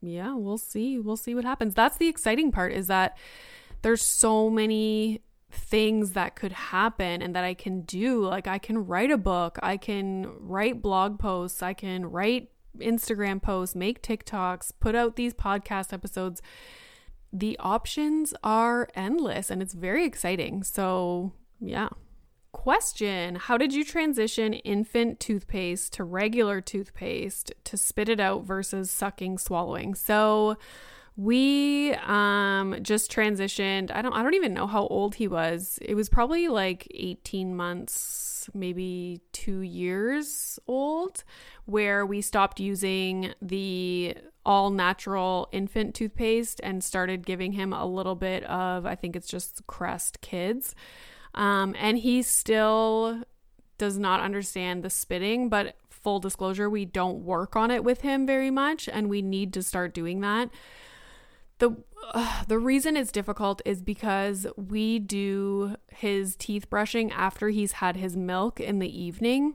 yeah 0.02 0.34
we'll 0.34 0.58
see. 0.58 0.98
We'll 0.98 1.16
see 1.16 1.34
what 1.34 1.46
happens. 1.46 1.72
That's 1.72 1.96
the 1.96 2.08
exciting 2.08 2.52
part 2.52 2.74
is 2.74 2.88
that 2.88 3.16
there's 3.80 4.04
so 4.04 4.50
many 4.50 5.22
things 5.50 6.12
that 6.12 6.36
could 6.36 6.52
happen 6.52 7.22
and 7.22 7.34
that 7.34 7.42
I 7.42 7.54
can 7.54 7.80
do. 7.80 8.22
Like 8.22 8.46
I 8.46 8.58
can 8.58 8.86
write 8.86 9.10
a 9.10 9.16
book 9.16 9.58
I 9.62 9.78
can 9.78 10.30
write 10.38 10.82
blog 10.82 11.18
posts 11.18 11.62
I 11.62 11.72
can 11.72 12.04
write 12.04 12.50
Instagram 12.76 13.40
posts 13.40 13.74
make 13.74 14.02
TikToks 14.02 14.72
put 14.78 14.94
out 14.94 15.16
these 15.16 15.32
podcast 15.32 15.94
episodes. 15.94 16.42
The 17.32 17.56
options 17.60 18.34
are 18.44 18.90
endless 18.94 19.50
and 19.50 19.62
it's 19.62 19.72
very 19.72 20.04
exciting. 20.04 20.62
So 20.64 21.32
yeah 21.60 21.88
Question 22.52 23.34
How 23.34 23.58
did 23.58 23.74
you 23.74 23.84
transition 23.84 24.54
infant 24.54 25.20
toothpaste 25.20 25.92
to 25.94 26.04
regular 26.04 26.60
toothpaste 26.62 27.52
to 27.64 27.76
spit 27.76 28.08
it 28.08 28.20
out 28.20 28.44
versus 28.44 28.90
sucking, 28.90 29.38
swallowing? 29.38 29.94
So, 29.94 30.56
we 31.16 31.92
um 32.06 32.76
just 32.80 33.10
transitioned. 33.10 33.90
I 33.92 34.02
don't 34.02 34.12
i 34.12 34.22
don't 34.22 34.34
even 34.34 34.54
know 34.54 34.66
how 34.66 34.86
old 34.86 35.16
he 35.16 35.28
was. 35.28 35.78
It 35.82 35.94
was 35.94 36.08
probably 36.08 36.48
like 36.48 36.86
18 36.94 37.54
months 37.54 38.48
maybe 38.54 39.20
2 39.32 39.60
years 39.60 40.58
old 40.66 41.24
where 41.66 42.06
we 42.06 42.22
stopped 42.22 42.60
using 42.60 43.34
the 43.42 44.16
all 44.46 44.70
natural 44.70 45.48
infant 45.52 45.94
toothpaste 45.94 46.60
and 46.62 46.82
started 46.82 47.26
giving 47.26 47.52
him 47.52 47.72
a 47.74 47.84
little 47.84 48.14
bit 48.14 48.42
of 48.44 48.86
i 48.86 48.94
think 48.94 49.14
it's 49.14 49.28
just 49.28 49.66
crest 49.66 50.22
kids 50.22 50.74
um, 51.34 51.74
and 51.78 51.98
he 51.98 52.22
still 52.22 53.22
does 53.78 53.98
not 53.98 54.20
understand 54.20 54.82
the 54.82 54.90
spitting, 54.90 55.48
but 55.48 55.76
full 55.88 56.20
disclosure, 56.20 56.68
we 56.68 56.84
don't 56.84 57.24
work 57.24 57.56
on 57.56 57.70
it 57.70 57.84
with 57.84 58.00
him 58.00 58.26
very 58.26 58.50
much, 58.50 58.88
and 58.88 59.08
we 59.08 59.22
need 59.22 59.52
to 59.52 59.62
start 59.62 59.94
doing 59.94 60.20
that. 60.20 60.50
The 61.58 61.76
uh, 62.14 62.44
the 62.46 62.58
reason 62.58 62.96
it's 62.96 63.10
difficult 63.12 63.60
is 63.64 63.82
because 63.82 64.46
we 64.56 64.98
do 65.00 65.74
his 65.92 66.36
teeth 66.36 66.70
brushing 66.70 67.10
after 67.10 67.48
he's 67.48 67.72
had 67.72 67.96
his 67.96 68.16
milk 68.16 68.60
in 68.60 68.78
the 68.78 69.02
evening. 69.02 69.54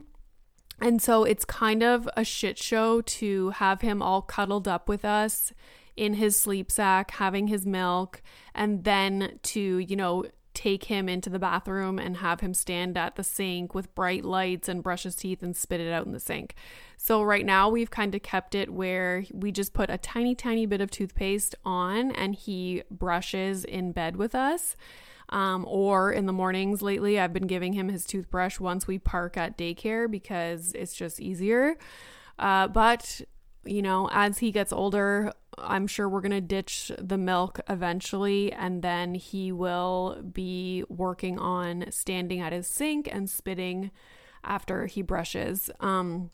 And 0.80 1.00
so 1.00 1.24
it's 1.24 1.44
kind 1.44 1.82
of 1.82 2.08
a 2.16 2.24
shit 2.24 2.58
show 2.58 3.00
to 3.00 3.50
have 3.50 3.80
him 3.80 4.02
all 4.02 4.22
cuddled 4.22 4.68
up 4.68 4.88
with 4.88 5.04
us 5.04 5.52
in 5.96 6.14
his 6.14 6.38
sleep 6.38 6.70
sack, 6.70 7.12
having 7.12 7.46
his 7.46 7.64
milk, 7.64 8.20
and 8.54 8.84
then 8.84 9.38
to, 9.44 9.78
you 9.78 9.96
know, 9.96 10.24
take 10.54 10.84
him 10.84 11.08
into 11.08 11.28
the 11.28 11.38
bathroom 11.38 11.98
and 11.98 12.18
have 12.18 12.40
him 12.40 12.54
stand 12.54 12.96
at 12.96 13.16
the 13.16 13.24
sink 13.24 13.74
with 13.74 13.94
bright 13.94 14.24
lights 14.24 14.68
and 14.68 14.82
brush 14.82 15.02
his 15.02 15.16
teeth 15.16 15.42
and 15.42 15.56
spit 15.56 15.80
it 15.80 15.92
out 15.92 16.06
in 16.06 16.12
the 16.12 16.20
sink. 16.20 16.54
So, 16.96 17.22
right 17.22 17.44
now, 17.44 17.68
we've 17.68 17.90
kind 17.90 18.14
of 18.14 18.22
kept 18.22 18.54
it 18.54 18.72
where 18.72 19.24
we 19.32 19.52
just 19.52 19.74
put 19.74 19.90
a 19.90 19.98
tiny, 19.98 20.34
tiny 20.34 20.64
bit 20.64 20.80
of 20.80 20.90
toothpaste 20.90 21.54
on 21.64 22.12
and 22.12 22.34
he 22.34 22.82
brushes 22.90 23.64
in 23.64 23.92
bed 23.92 24.16
with 24.16 24.34
us. 24.34 24.76
Um, 25.30 25.64
or 25.66 26.12
in 26.12 26.26
the 26.26 26.32
mornings 26.32 26.82
lately, 26.82 27.18
I've 27.18 27.32
been 27.32 27.46
giving 27.46 27.72
him 27.72 27.88
his 27.88 28.04
toothbrush 28.04 28.60
once 28.60 28.86
we 28.86 28.98
park 28.98 29.36
at 29.36 29.58
daycare 29.58 30.08
because 30.10 30.72
it's 30.74 30.94
just 30.94 31.20
easier. 31.20 31.76
Uh, 32.38 32.68
but 32.68 33.22
you 33.66 33.82
know, 33.82 34.08
as 34.12 34.38
he 34.38 34.52
gets 34.52 34.72
older, 34.72 35.32
I'm 35.58 35.86
sure 35.86 36.08
we're 36.08 36.20
going 36.20 36.32
to 36.32 36.40
ditch 36.40 36.90
the 36.98 37.18
milk 37.18 37.60
eventually, 37.68 38.52
and 38.52 38.82
then 38.82 39.14
he 39.14 39.52
will 39.52 40.22
be 40.22 40.84
working 40.88 41.38
on 41.38 41.86
standing 41.90 42.40
at 42.40 42.52
his 42.52 42.66
sink 42.66 43.08
and 43.10 43.28
spitting 43.28 43.90
after 44.42 44.86
he 44.86 45.02
brushes. 45.02 45.70
Um, 45.80 46.30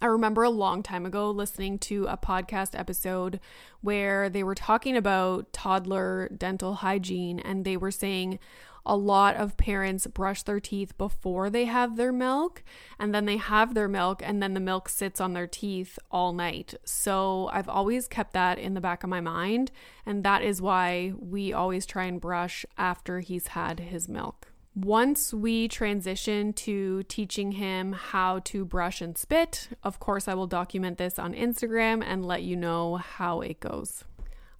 I 0.00 0.06
remember 0.06 0.42
a 0.42 0.50
long 0.50 0.82
time 0.82 1.06
ago 1.06 1.30
listening 1.30 1.78
to 1.80 2.06
a 2.06 2.16
podcast 2.16 2.78
episode 2.78 3.40
where 3.80 4.28
they 4.28 4.42
were 4.42 4.54
talking 4.54 4.96
about 4.96 5.52
toddler 5.52 6.28
dental 6.36 6.74
hygiene, 6.74 7.40
and 7.40 7.64
they 7.64 7.76
were 7.76 7.90
saying, 7.90 8.38
a 8.86 8.96
lot 8.96 9.36
of 9.36 9.56
parents 9.56 10.06
brush 10.06 10.42
their 10.42 10.60
teeth 10.60 10.96
before 10.98 11.50
they 11.50 11.64
have 11.64 11.96
their 11.96 12.12
milk 12.12 12.62
and 12.98 13.14
then 13.14 13.24
they 13.24 13.36
have 13.36 13.74
their 13.74 13.88
milk 13.88 14.22
and 14.24 14.42
then 14.42 14.54
the 14.54 14.60
milk 14.60 14.88
sits 14.88 15.20
on 15.20 15.32
their 15.32 15.46
teeth 15.46 15.98
all 16.10 16.32
night. 16.32 16.74
So 16.84 17.48
I've 17.52 17.68
always 17.68 18.06
kept 18.06 18.32
that 18.34 18.58
in 18.58 18.74
the 18.74 18.80
back 18.80 19.02
of 19.02 19.10
my 19.10 19.20
mind 19.20 19.70
and 20.04 20.24
that 20.24 20.42
is 20.42 20.60
why 20.60 21.12
we 21.18 21.52
always 21.52 21.86
try 21.86 22.04
and 22.04 22.20
brush 22.20 22.66
after 22.76 23.20
he's 23.20 23.48
had 23.48 23.80
his 23.80 24.08
milk. 24.08 24.48
Once 24.74 25.32
we 25.32 25.68
transition 25.68 26.52
to 26.52 27.04
teaching 27.04 27.52
him 27.52 27.92
how 27.92 28.40
to 28.40 28.64
brush 28.64 29.00
and 29.00 29.16
spit, 29.16 29.68
of 29.84 30.00
course, 30.00 30.26
I 30.26 30.34
will 30.34 30.48
document 30.48 30.98
this 30.98 31.16
on 31.16 31.32
Instagram 31.32 32.02
and 32.04 32.24
let 32.24 32.42
you 32.42 32.56
know 32.56 32.96
how 32.96 33.40
it 33.40 33.60
goes. 33.60 34.02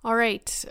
All 0.04 0.14
right, 0.14 0.64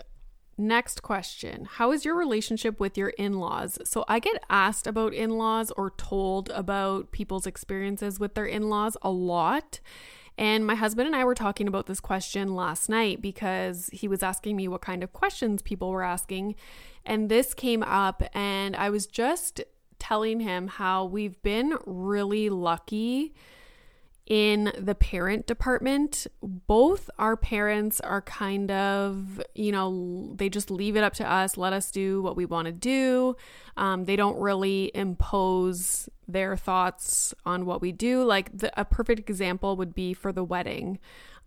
Next 0.56 1.02
question 1.02 1.64
How 1.64 1.90
is 1.92 2.04
your 2.04 2.16
relationship 2.16 2.78
with 2.78 2.96
your 2.96 3.10
in 3.10 3.34
laws? 3.34 3.78
So, 3.84 4.04
I 4.08 4.18
get 4.18 4.42
asked 4.48 4.86
about 4.86 5.14
in 5.14 5.30
laws 5.38 5.70
or 5.76 5.90
told 5.90 6.50
about 6.50 7.10
people's 7.10 7.46
experiences 7.46 8.20
with 8.20 8.34
their 8.34 8.46
in 8.46 8.68
laws 8.68 8.96
a 9.02 9.10
lot. 9.10 9.80
And 10.36 10.66
my 10.66 10.74
husband 10.74 11.06
and 11.06 11.14
I 11.14 11.24
were 11.24 11.34
talking 11.34 11.68
about 11.68 11.86
this 11.86 12.00
question 12.00 12.54
last 12.54 12.88
night 12.88 13.22
because 13.22 13.88
he 13.92 14.08
was 14.08 14.22
asking 14.22 14.56
me 14.56 14.66
what 14.66 14.80
kind 14.80 15.04
of 15.04 15.12
questions 15.12 15.62
people 15.62 15.90
were 15.90 16.02
asking. 16.02 16.56
And 17.06 17.28
this 17.28 17.54
came 17.54 17.84
up, 17.84 18.22
and 18.34 18.74
I 18.74 18.90
was 18.90 19.06
just 19.06 19.60
telling 20.00 20.40
him 20.40 20.66
how 20.66 21.04
we've 21.04 21.40
been 21.42 21.78
really 21.86 22.50
lucky 22.50 23.32
in 24.26 24.72
the 24.78 24.94
parent 24.94 25.46
department, 25.46 26.26
both 26.42 27.10
our 27.18 27.36
parents 27.36 28.00
are 28.00 28.22
kind 28.22 28.70
of, 28.70 29.42
you 29.54 29.70
know, 29.70 30.32
they 30.36 30.48
just 30.48 30.70
leave 30.70 30.96
it 30.96 31.04
up 31.04 31.12
to 31.14 31.30
us, 31.30 31.58
let 31.58 31.74
us 31.74 31.90
do 31.90 32.22
what 32.22 32.34
we 32.34 32.46
want 32.46 32.66
to 32.66 32.72
do. 32.72 33.36
Um, 33.76 34.06
they 34.06 34.16
don't 34.16 34.38
really 34.38 34.90
impose 34.94 36.08
their 36.26 36.56
thoughts 36.56 37.34
on 37.44 37.66
what 37.66 37.82
we 37.82 37.92
do. 37.92 38.24
Like 38.24 38.56
the, 38.56 38.80
a 38.80 38.84
perfect 38.86 39.28
example 39.28 39.76
would 39.76 39.94
be 39.94 40.14
for 40.14 40.32
the 40.32 40.44
wedding. 40.44 40.98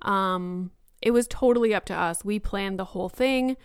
Um, 0.04 0.70
it 1.02 1.12
was 1.12 1.28
totally 1.28 1.74
up 1.74 1.86
to 1.86 1.96
us. 1.96 2.24
We 2.24 2.38
planned 2.38 2.78
the 2.78 2.86
whole 2.86 3.10
thing. 3.10 3.58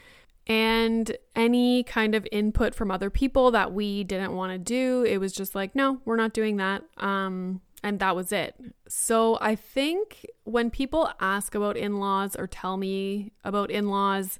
And 0.47 1.17
any 1.37 1.85
kind 1.85 2.15
of 2.15 2.27
input 2.33 2.75
from 2.75 2.91
other 2.91 3.11
people 3.11 3.51
that 3.53 3.73
we 3.73 4.05
didn't 4.05 4.33
want 4.35 4.53
to 4.53 4.59
do, 4.59 5.05
it 5.05 5.19
was 5.19 5.33
just 5.33 5.55
like, 5.55 5.75
no, 5.75 6.01
we're 6.05 6.17
not 6.17 6.33
doing 6.33 6.57
that. 6.57 6.83
Um, 6.97 7.61
and 7.83 7.99
that 7.99 8.15
was 8.15 8.33
it. 8.33 8.55
So 8.89 9.39
I 9.41 9.55
think 9.55 10.27
when 10.45 10.71
people 10.71 11.11
ask 11.21 11.55
about 11.55 11.77
in 11.77 11.99
laws 11.99 12.37
or 12.37 12.47
tell 12.47 12.77
me 12.77 13.33
about 13.45 13.71
in 13.71 13.89
laws, 13.89 14.39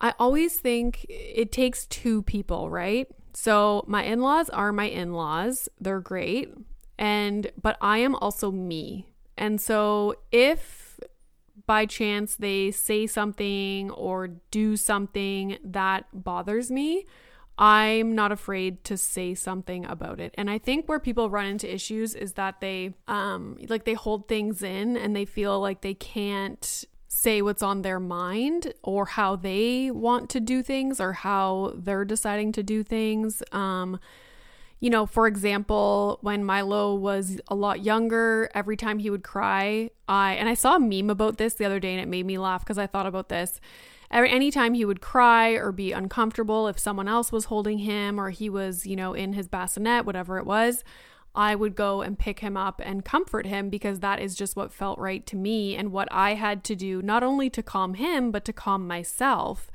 I 0.00 0.14
always 0.18 0.56
think 0.56 1.04
it 1.08 1.52
takes 1.52 1.86
two 1.86 2.22
people, 2.22 2.70
right? 2.70 3.06
So 3.34 3.84
my 3.86 4.02
in 4.04 4.20
laws 4.20 4.48
are 4.50 4.72
my 4.72 4.86
in 4.86 5.12
laws, 5.12 5.68
they're 5.78 6.00
great. 6.00 6.52
And, 6.98 7.50
but 7.60 7.76
I 7.80 7.98
am 7.98 8.14
also 8.16 8.50
me. 8.50 9.12
And 9.36 9.60
so 9.60 10.14
if 10.32 11.00
by 11.66 11.86
chance 11.86 12.36
they 12.36 12.70
say 12.70 13.06
something 13.06 13.90
or 13.90 14.28
do 14.50 14.76
something 14.76 15.58
that 15.62 16.06
bothers 16.12 16.70
me, 16.70 17.06
I'm 17.60 18.14
not 18.14 18.32
afraid 18.32 18.84
to 18.84 18.96
say 18.96 19.34
something 19.34 19.84
about 19.84 20.18
it. 20.18 20.34
And 20.38 20.50
I 20.50 20.56
think 20.56 20.88
where 20.88 20.98
people 20.98 21.28
run 21.28 21.44
into 21.44 21.72
issues 21.72 22.14
is 22.14 22.32
that 22.32 22.60
they 22.62 22.94
um 23.06 23.58
like 23.68 23.84
they 23.84 23.92
hold 23.92 24.26
things 24.28 24.62
in 24.62 24.96
and 24.96 25.14
they 25.14 25.26
feel 25.26 25.60
like 25.60 25.82
they 25.82 25.92
can't 25.92 26.84
say 27.08 27.42
what's 27.42 27.62
on 27.62 27.82
their 27.82 28.00
mind 28.00 28.72
or 28.82 29.04
how 29.04 29.36
they 29.36 29.90
want 29.90 30.30
to 30.30 30.40
do 30.40 30.62
things 30.62 31.00
or 31.00 31.12
how 31.12 31.74
they're 31.76 32.06
deciding 32.06 32.52
to 32.52 32.62
do 32.62 32.82
things. 32.82 33.42
Um 33.52 34.00
you 34.82 34.88
know, 34.88 35.04
for 35.04 35.26
example, 35.26 36.18
when 36.22 36.42
Milo 36.42 36.94
was 36.94 37.38
a 37.48 37.54
lot 37.54 37.84
younger, 37.84 38.50
every 38.54 38.78
time 38.78 38.98
he 38.98 39.10
would 39.10 39.22
cry, 39.22 39.90
I 40.08 40.32
and 40.36 40.48
I 40.48 40.54
saw 40.54 40.76
a 40.76 40.80
meme 40.80 41.10
about 41.10 41.36
this 41.36 41.52
the 41.52 41.66
other 41.66 41.78
day 41.78 41.92
and 41.92 42.00
it 42.00 42.08
made 42.08 42.24
me 42.24 42.38
laugh 42.38 42.64
because 42.64 42.78
I 42.78 42.86
thought 42.86 43.04
about 43.04 43.28
this 43.28 43.60
anytime 44.10 44.74
he 44.74 44.84
would 44.84 45.00
cry 45.00 45.50
or 45.50 45.72
be 45.72 45.92
uncomfortable 45.92 46.66
if 46.68 46.78
someone 46.78 47.08
else 47.08 47.30
was 47.30 47.46
holding 47.46 47.78
him 47.78 48.20
or 48.20 48.30
he 48.30 48.50
was, 48.50 48.86
you 48.86 48.96
know, 48.96 49.14
in 49.14 49.34
his 49.34 49.48
bassinet, 49.48 50.04
whatever 50.04 50.38
it 50.38 50.46
was, 50.46 50.82
I 51.34 51.54
would 51.54 51.76
go 51.76 52.02
and 52.02 52.18
pick 52.18 52.40
him 52.40 52.56
up 52.56 52.80
and 52.84 53.04
comfort 53.04 53.46
him 53.46 53.70
because 53.70 54.00
that 54.00 54.20
is 54.20 54.34
just 54.34 54.56
what 54.56 54.72
felt 54.72 54.98
right 54.98 55.24
to 55.26 55.36
me 55.36 55.76
and 55.76 55.92
what 55.92 56.08
I 56.10 56.34
had 56.34 56.64
to 56.64 56.74
do, 56.74 57.02
not 57.02 57.22
only 57.22 57.48
to 57.50 57.62
calm 57.62 57.94
him, 57.94 58.32
but 58.32 58.44
to 58.46 58.52
calm 58.52 58.86
myself. 58.88 59.70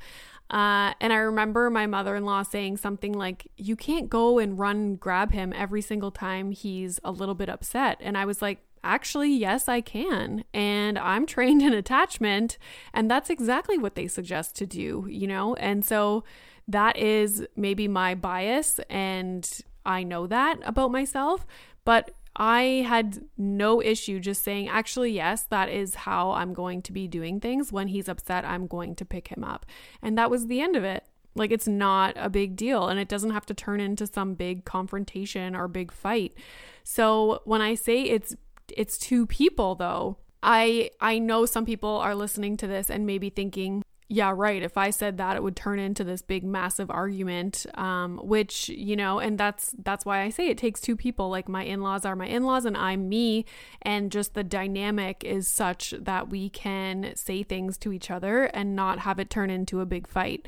Uh, 0.50 0.92
and 1.00 1.12
I 1.12 1.16
remember 1.16 1.70
my 1.70 1.86
mother 1.86 2.14
in 2.14 2.24
law 2.24 2.42
saying 2.42 2.76
something 2.76 3.12
like, 3.12 3.50
You 3.56 3.74
can't 3.74 4.08
go 4.08 4.38
and 4.38 4.58
run 4.58 4.96
grab 4.96 5.32
him 5.32 5.52
every 5.56 5.82
single 5.82 6.10
time 6.10 6.52
he's 6.52 7.00
a 7.02 7.10
little 7.10 7.34
bit 7.34 7.48
upset. 7.48 7.96
And 8.00 8.16
I 8.16 8.26
was 8.26 8.42
like, 8.42 8.60
Actually, 8.84 9.32
yes, 9.32 9.68
I 9.68 9.80
can. 9.80 10.44
And 10.54 10.98
I'm 10.98 11.26
trained 11.36 11.62
in 11.62 11.72
attachment. 11.72 12.58
And 12.92 13.10
that's 13.10 13.30
exactly 13.30 13.78
what 13.78 13.94
they 13.94 14.06
suggest 14.06 14.56
to 14.56 14.66
do, 14.66 15.06
you 15.08 15.26
know? 15.26 15.54
And 15.56 15.84
so 15.84 16.24
that 16.68 16.96
is 16.96 17.46
maybe 17.56 17.88
my 17.88 18.14
bias. 18.14 18.80
And 18.90 19.48
I 19.84 20.02
know 20.02 20.26
that 20.26 20.58
about 20.64 20.90
myself. 20.90 21.46
But 21.84 22.10
I 22.36 22.84
had 22.86 23.24
no 23.38 23.80
issue 23.82 24.20
just 24.20 24.44
saying, 24.44 24.68
actually, 24.68 25.12
yes, 25.12 25.44
that 25.44 25.70
is 25.70 25.94
how 25.94 26.32
I'm 26.32 26.52
going 26.52 26.82
to 26.82 26.92
be 26.92 27.08
doing 27.08 27.40
things. 27.40 27.72
When 27.72 27.88
he's 27.88 28.08
upset, 28.08 28.44
I'm 28.44 28.66
going 28.66 28.94
to 28.96 29.04
pick 29.04 29.28
him 29.28 29.42
up. 29.42 29.64
And 30.02 30.18
that 30.18 30.30
was 30.30 30.46
the 30.46 30.60
end 30.60 30.76
of 30.76 30.84
it. 30.84 31.04
Like, 31.34 31.50
it's 31.50 31.68
not 31.68 32.14
a 32.16 32.30
big 32.30 32.56
deal 32.56 32.88
and 32.88 32.98
it 32.98 33.08
doesn't 33.08 33.30
have 33.30 33.46
to 33.46 33.54
turn 33.54 33.80
into 33.80 34.06
some 34.06 34.34
big 34.34 34.64
confrontation 34.64 35.54
or 35.54 35.68
big 35.68 35.92
fight. 35.92 36.34
So, 36.82 37.40
when 37.44 37.60
I 37.60 37.74
say 37.74 38.02
it's 38.02 38.36
it's 38.76 38.98
two 38.98 39.26
people 39.26 39.74
though, 39.74 40.18
I 40.42 40.90
I 41.00 41.18
know 41.18 41.46
some 41.46 41.64
people 41.64 41.96
are 41.96 42.14
listening 42.14 42.56
to 42.58 42.66
this 42.66 42.90
and 42.90 43.06
maybe 43.06 43.30
thinking, 43.30 43.82
yeah, 44.08 44.32
right. 44.34 44.62
If 44.62 44.76
I 44.76 44.90
said 44.90 45.18
that, 45.18 45.34
it 45.34 45.42
would 45.42 45.56
turn 45.56 45.80
into 45.80 46.04
this 46.04 46.22
big, 46.22 46.44
massive 46.44 46.90
argument. 46.90 47.66
Um, 47.74 48.18
which 48.22 48.68
you 48.68 48.94
know, 48.94 49.18
and 49.18 49.36
that's 49.36 49.74
that's 49.82 50.04
why 50.04 50.22
I 50.22 50.30
say 50.30 50.48
it 50.48 50.58
takes 50.58 50.80
two 50.80 50.96
people. 50.96 51.28
Like 51.28 51.48
my 51.48 51.64
in-laws 51.64 52.04
are 52.04 52.14
my 52.14 52.26
in-laws, 52.26 52.64
and 52.64 52.76
I'm 52.76 53.08
me, 53.08 53.44
and 53.82 54.12
just 54.12 54.34
the 54.34 54.44
dynamic 54.44 55.24
is 55.24 55.48
such 55.48 55.92
that 55.98 56.28
we 56.28 56.48
can 56.48 57.12
say 57.16 57.42
things 57.42 57.76
to 57.78 57.92
each 57.92 58.10
other 58.10 58.44
and 58.44 58.76
not 58.76 59.00
have 59.00 59.18
it 59.18 59.30
turn 59.30 59.50
into 59.50 59.80
a 59.80 59.86
big 59.86 60.06
fight. 60.06 60.46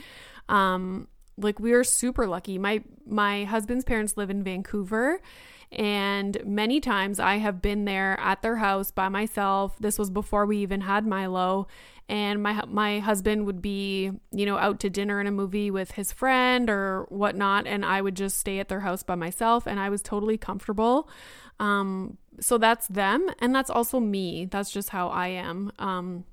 Um, 0.49 1.09
like 1.37 1.59
we 1.59 1.73
are 1.73 1.85
super 1.85 2.29
lucky. 2.29 2.59
My 2.59 2.83
my 3.07 3.45
husband's 3.45 3.85
parents 3.85 4.17
live 4.17 4.31
in 4.31 4.45
Vancouver. 4.45 5.21
And 5.73 6.41
many 6.45 6.81
times 6.81 7.21
I 7.21 7.37
have 7.37 7.61
been 7.61 7.85
there 7.85 8.19
at 8.21 8.43
their 8.43 8.57
house 8.57 8.91
by 8.91 9.09
myself. 9.09 9.77
This 9.79 9.99
was 9.99 10.11
before 10.11 10.47
we 10.47 10.59
even 10.59 10.81
had 10.81 11.07
Milo. 11.07 11.67
And 12.09 12.43
my 12.43 12.65
my 12.67 13.01
husband 13.01 13.45
would 13.45 13.61
be 13.61 14.11
you 14.33 14.47
know 14.47 14.57
out 14.57 14.81
to 14.81 14.91
dinner 14.91 15.21
in 15.21 15.27
a 15.27 15.31
movie 15.31 15.71
with 15.71 15.93
his 15.93 16.11
friend 16.11 16.71
or 16.71 17.05
whatnot. 17.11 17.67
And 17.67 17.85
i 17.85 18.01
would 18.01 18.17
just 18.17 18.39
stay 18.39 18.61
at 18.61 18.69
their 18.69 18.81
house 18.81 19.03
by 19.03 19.15
myself 19.15 19.67
and 19.67 19.79
i 19.79 19.91
was 19.91 20.01
totally 20.01 20.39
comfortable. 20.39 21.09
Um, 21.61 22.17
so 22.41 22.57
that's 22.57 22.87
them. 22.89 23.29
And 23.41 23.55
that's 23.55 23.69
also 23.69 24.01
me. 24.01 24.47
That's 24.47 24.71
just 24.71 24.89
how 24.91 25.09
i 25.09 25.29
am. 25.29 25.71
Um, 25.79 26.25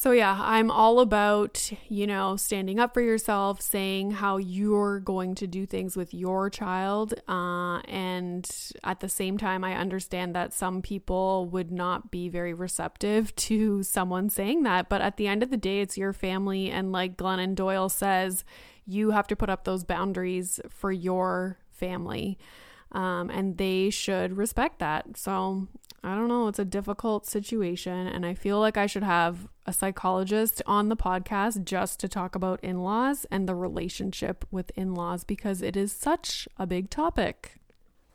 so, 0.00 0.12
yeah, 0.12 0.34
I'm 0.40 0.70
all 0.70 1.00
about, 1.00 1.70
you 1.90 2.06
know, 2.06 2.34
standing 2.36 2.80
up 2.80 2.94
for 2.94 3.02
yourself, 3.02 3.60
saying 3.60 4.12
how 4.12 4.38
you're 4.38 4.98
going 4.98 5.34
to 5.34 5.46
do 5.46 5.66
things 5.66 5.94
with 5.94 6.14
your 6.14 6.48
child. 6.48 7.12
Uh, 7.28 7.80
and 7.80 8.48
at 8.82 9.00
the 9.00 9.10
same 9.10 9.36
time, 9.36 9.62
I 9.62 9.74
understand 9.74 10.34
that 10.34 10.54
some 10.54 10.80
people 10.80 11.50
would 11.50 11.70
not 11.70 12.10
be 12.10 12.30
very 12.30 12.54
receptive 12.54 13.36
to 13.50 13.82
someone 13.82 14.30
saying 14.30 14.62
that. 14.62 14.88
But 14.88 15.02
at 15.02 15.18
the 15.18 15.26
end 15.26 15.42
of 15.42 15.50
the 15.50 15.58
day, 15.58 15.82
it's 15.82 15.98
your 15.98 16.14
family. 16.14 16.70
And 16.70 16.92
like 16.92 17.18
Glennon 17.18 17.54
Doyle 17.54 17.90
says, 17.90 18.42
you 18.86 19.10
have 19.10 19.26
to 19.26 19.36
put 19.36 19.50
up 19.50 19.64
those 19.64 19.84
boundaries 19.84 20.60
for 20.70 20.90
your 20.90 21.58
family. 21.68 22.38
Um, 22.92 23.28
and 23.28 23.58
they 23.58 23.90
should 23.90 24.38
respect 24.38 24.78
that. 24.78 25.18
So 25.18 25.68
I 26.02 26.14
don't 26.14 26.28
know. 26.28 26.48
It's 26.48 26.58
a 26.58 26.64
difficult 26.64 27.26
situation. 27.26 28.06
And 28.06 28.24
I 28.24 28.34
feel 28.34 28.58
like 28.58 28.76
I 28.76 28.86
should 28.86 29.02
have 29.02 29.48
a 29.66 29.72
psychologist 29.72 30.62
on 30.66 30.88
the 30.88 30.96
podcast 30.96 31.64
just 31.64 32.00
to 32.00 32.08
talk 32.08 32.34
about 32.34 32.58
in 32.64 32.82
laws 32.82 33.26
and 33.30 33.48
the 33.48 33.54
relationship 33.54 34.46
with 34.50 34.70
in 34.76 34.94
laws 34.94 35.24
because 35.24 35.60
it 35.60 35.76
is 35.76 35.92
such 35.92 36.48
a 36.56 36.66
big 36.66 36.88
topic. 36.88 37.59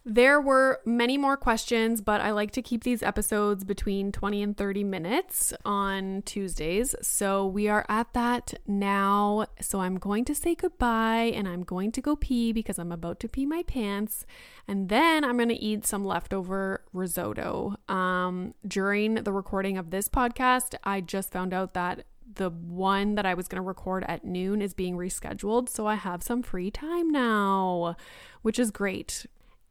There 0.08 0.40
were 0.40 0.82
many 0.86 1.18
more 1.18 1.36
questions, 1.36 2.00
but 2.00 2.22
I 2.22 2.30
like 2.30 2.52
to 2.52 2.62
keep 2.62 2.84
these 2.84 3.02
episodes 3.02 3.64
between 3.64 4.12
20 4.12 4.44
and 4.44 4.56
30 4.56 4.84
minutes 4.84 5.52
on 5.66 6.22
Tuesdays. 6.28 6.94
So 7.02 7.48
we 7.48 7.68
are 7.68 7.88
at 7.90 8.14
that 8.14 8.54
now. 8.68 9.48
So 9.60 9.82
I'm 9.82 9.98
going 9.98 10.24
to 10.26 10.36
say 10.36 10.54
goodbye 10.54 11.32
and 11.34 11.48
I'm 11.48 11.64
going 11.64 11.92
to 11.92 12.02
go 12.02 12.16
pee 12.16 12.54
because 12.54 12.78
I'm 12.78 12.92
about 12.92 13.20
to 13.22 13.28
pee 13.28 13.48
my 13.48 13.64
pants. 13.64 14.28
And 14.68 14.90
then 14.90 15.26
I'm 15.26 15.38
going 15.38 15.50
to 15.50 15.56
eat 15.56 15.88
some 15.88 16.06
leftover 16.06 16.84
risotto. 16.94 17.76
Um, 17.90 18.54
during 18.68 19.16
the 19.16 19.34
recording 19.34 19.76
of 19.76 19.90
this 19.90 20.08
podcast, 20.08 20.76
I 20.84 21.02
just 21.02 21.32
found 21.32 21.52
out 21.52 21.74
that 21.74 22.06
the 22.36 22.52
one 22.52 23.16
that 23.16 23.26
I 23.26 23.34
was 23.34 23.48
going 23.48 23.62
to 23.62 23.68
record 23.68 24.06
at 24.08 24.24
noon 24.24 24.62
is 24.62 24.76
being 24.76 24.98
rescheduled. 24.98 25.68
So 25.68 25.88
I 25.88 25.96
have 25.96 26.22
some 26.22 26.44
free 26.44 26.70
time 26.70 27.10
now, 27.10 27.96
which 28.44 28.60
is 28.60 28.70
great. 28.70 29.26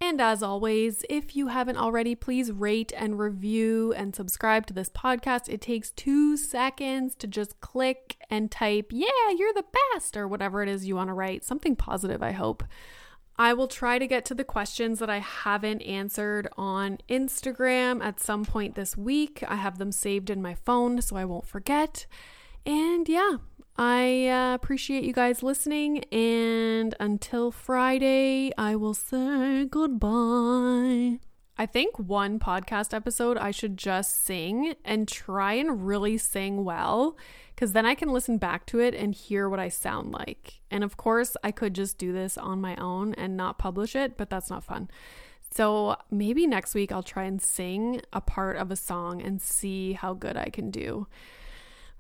And 0.07 0.21
as 0.21 0.43
always, 0.43 1.03
if 1.09 1.35
you 1.35 1.49
haven't 1.49 1.79
already, 1.79 2.15
please 2.15 2.53
rate 2.53 2.93
and 2.95 3.19
review 3.19 3.95
and 3.95 4.15
subscribe 4.15 4.67
to 4.67 4.75
this 4.75 4.91
podcast. 4.91 5.49
It 5.49 5.63
takes 5.63 5.93
two 5.93 6.37
seconds 6.37 7.15
to 7.15 7.27
just 7.27 7.59
click 7.63 8.19
and 8.29 8.51
type, 8.51 8.89
yeah, 8.91 9.31
you're 9.35 9.55
the 9.55 9.65
best, 9.95 10.15
or 10.15 10.29
whatever 10.29 10.63
it 10.63 10.69
is 10.69 10.85
you 10.85 10.95
want 10.95 11.09
to 11.09 11.15
write. 11.15 11.43
Something 11.43 11.75
positive, 11.75 12.23
I 12.23 12.33
hope. 12.33 12.63
I 13.39 13.55
will 13.55 13.67
try 13.67 13.99
to 13.99 14.07
get 14.07 14.27
to 14.27 14.35
the 14.35 14.45
questions 14.45 14.99
that 14.99 15.09
I 15.09 15.21
haven't 15.21 15.81
answered 15.81 16.49
on 16.59 16.99
Instagram 17.09 18.05
at 18.05 18.21
some 18.21 18.45
point 18.45 18.75
this 18.75 18.99
week. 18.99 19.43
I 19.49 19.57
have 19.57 19.79
them 19.79 19.91
saved 19.91 20.29
in 20.29 20.43
my 20.43 20.55
phone 20.55 21.01
so 21.01 21.17
I 21.17 21.25
won't 21.25 21.49
forget. 21.49 22.05
And 22.67 23.09
yeah, 23.09 23.39
I 23.77 24.29
uh, 24.29 24.55
appreciate 24.55 25.03
you 25.03 25.13
guys 25.13 25.43
listening, 25.43 26.05
and 26.13 26.95
until 27.01 27.51
Friday, 27.51 28.53
I 28.57 28.77
will 28.77 28.95
say 28.95 29.65
goodbye. 29.65 31.19
I 31.57 31.67
think 31.67 31.99
one 31.99 32.39
podcast 32.39 32.95
episode 32.95 33.37
I 33.37 33.51
should 33.51 33.77
just 33.77 34.25
sing 34.25 34.75
and 34.85 35.09
try 35.09 35.55
and 35.55 35.87
really 35.87 36.19
sing 36.19 36.65
well 36.65 37.17
because 37.55 37.73
then 37.73 37.85
I 37.85 37.97
can 37.97 38.11
listen 38.11 38.39
back 38.39 38.65
to 38.67 38.79
it 38.81 38.95
and 38.95 39.13
hear 39.13 39.49
what 39.49 39.61
I 39.61 39.69
sound 39.69 40.13
like. 40.13 40.61
And 40.71 40.85
of 40.85 40.97
course, 40.97 41.37
I 41.43 41.51
could 41.51 41.75
just 41.75 41.99
do 41.99 42.13
this 42.13 42.39
on 42.39 42.61
my 42.61 42.77
own 42.77 43.15
and 43.15 43.37
not 43.37 43.59
publish 43.59 43.97
it, 43.97 44.17
but 44.17 44.31
that's 44.31 44.51
not 44.51 44.65
fun. 44.65 44.89
So 45.53 45.97
maybe 46.11 46.47
next 46.47 46.75
week 46.75 46.91
I'll 46.91 47.05
try 47.05 47.25
and 47.25 47.41
sing 47.41 48.03
a 48.13 48.21
part 48.21 48.57
of 48.57 48.73
a 48.73 48.77
song 48.77 49.23
and 49.23 49.41
see 49.41 49.93
how 49.93 50.15
good 50.15 50.37
I 50.37 50.47
can 50.47 50.71
do. 50.71 51.07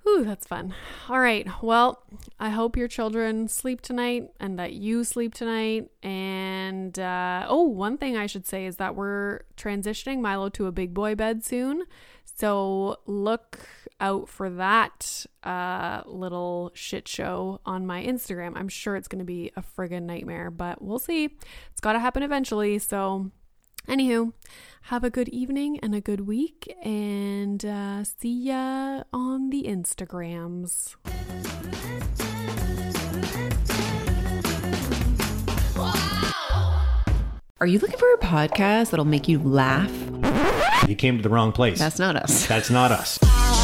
Ooh, 0.07 0.23
that's 0.23 0.47
fun. 0.47 0.75
All 1.09 1.19
right. 1.19 1.49
Well, 1.63 2.03
I 2.39 2.51
hope 2.51 2.77
your 2.77 2.89
children 2.89 3.49
sleep 3.49 3.81
tonight 3.81 4.31
and 4.39 4.59
that 4.59 4.75
you 4.75 5.03
sleep 5.03 5.33
tonight. 5.33 5.91
And 6.03 6.99
uh, 6.99 7.47
oh, 7.49 7.63
one 7.63 7.97
thing 7.97 8.17
I 8.17 8.27
should 8.27 8.47
say 8.47 8.67
is 8.67 8.77
that 8.77 8.97
we're 8.97 9.41
transitioning 9.57 10.21
Milo 10.21 10.51
to 10.51 10.67
a 10.67 10.73
big 10.73 10.93
boy 10.93 11.15
bed 11.15 11.43
soon. 11.43 11.85
So 12.25 12.99
look 13.07 13.61
out 14.01 14.29
for 14.29 14.51
that 14.51 15.25
uh, 15.43 16.03
little 16.07 16.71
shit 16.75 17.09
show 17.09 17.61
on 17.65 17.87
my 17.87 18.05
Instagram. 18.05 18.53
I'm 18.57 18.69
sure 18.69 18.97
it's 18.97 19.09
going 19.09 19.21
to 19.21 19.25
be 19.25 19.53
a 19.57 19.63
friggin' 19.63 20.03
nightmare, 20.03 20.51
but 20.51 20.83
we'll 20.83 20.99
see. 20.99 21.37
It's 21.71 21.81
got 21.81 21.95
to 21.95 21.99
happen 21.99 22.23
eventually. 22.23 22.79
So, 22.79 23.31
anywho. 23.89 24.33
Have 24.89 25.03
a 25.03 25.11
good 25.11 25.29
evening 25.31 25.81
and 25.81 25.95
a 25.95 26.01
good 26.01 26.27
week, 26.27 26.75
and 26.85 27.65
uh, 27.65 28.05
see 28.05 28.45
ya 28.45 29.05
on 29.13 29.51
the 29.51 29.63
Instagrams. 29.65 30.97
Are 37.61 37.67
you 37.67 37.79
looking 37.79 37.99
for 37.99 38.13
a 38.13 38.19
podcast 38.19 38.91
that'll 38.91 39.07
make 39.07 39.27
you 39.27 39.39
laugh? 39.39 39.91
You 40.87 40.97
came 40.97 41.17
to 41.17 41.23
the 41.23 41.31
wrong 41.31 41.51
place. 41.53 41.79
That's 41.79 41.99
not 41.99 42.15
us. 42.17 42.47
That's 42.47 42.69
not 42.69 42.91
us. 42.93 43.19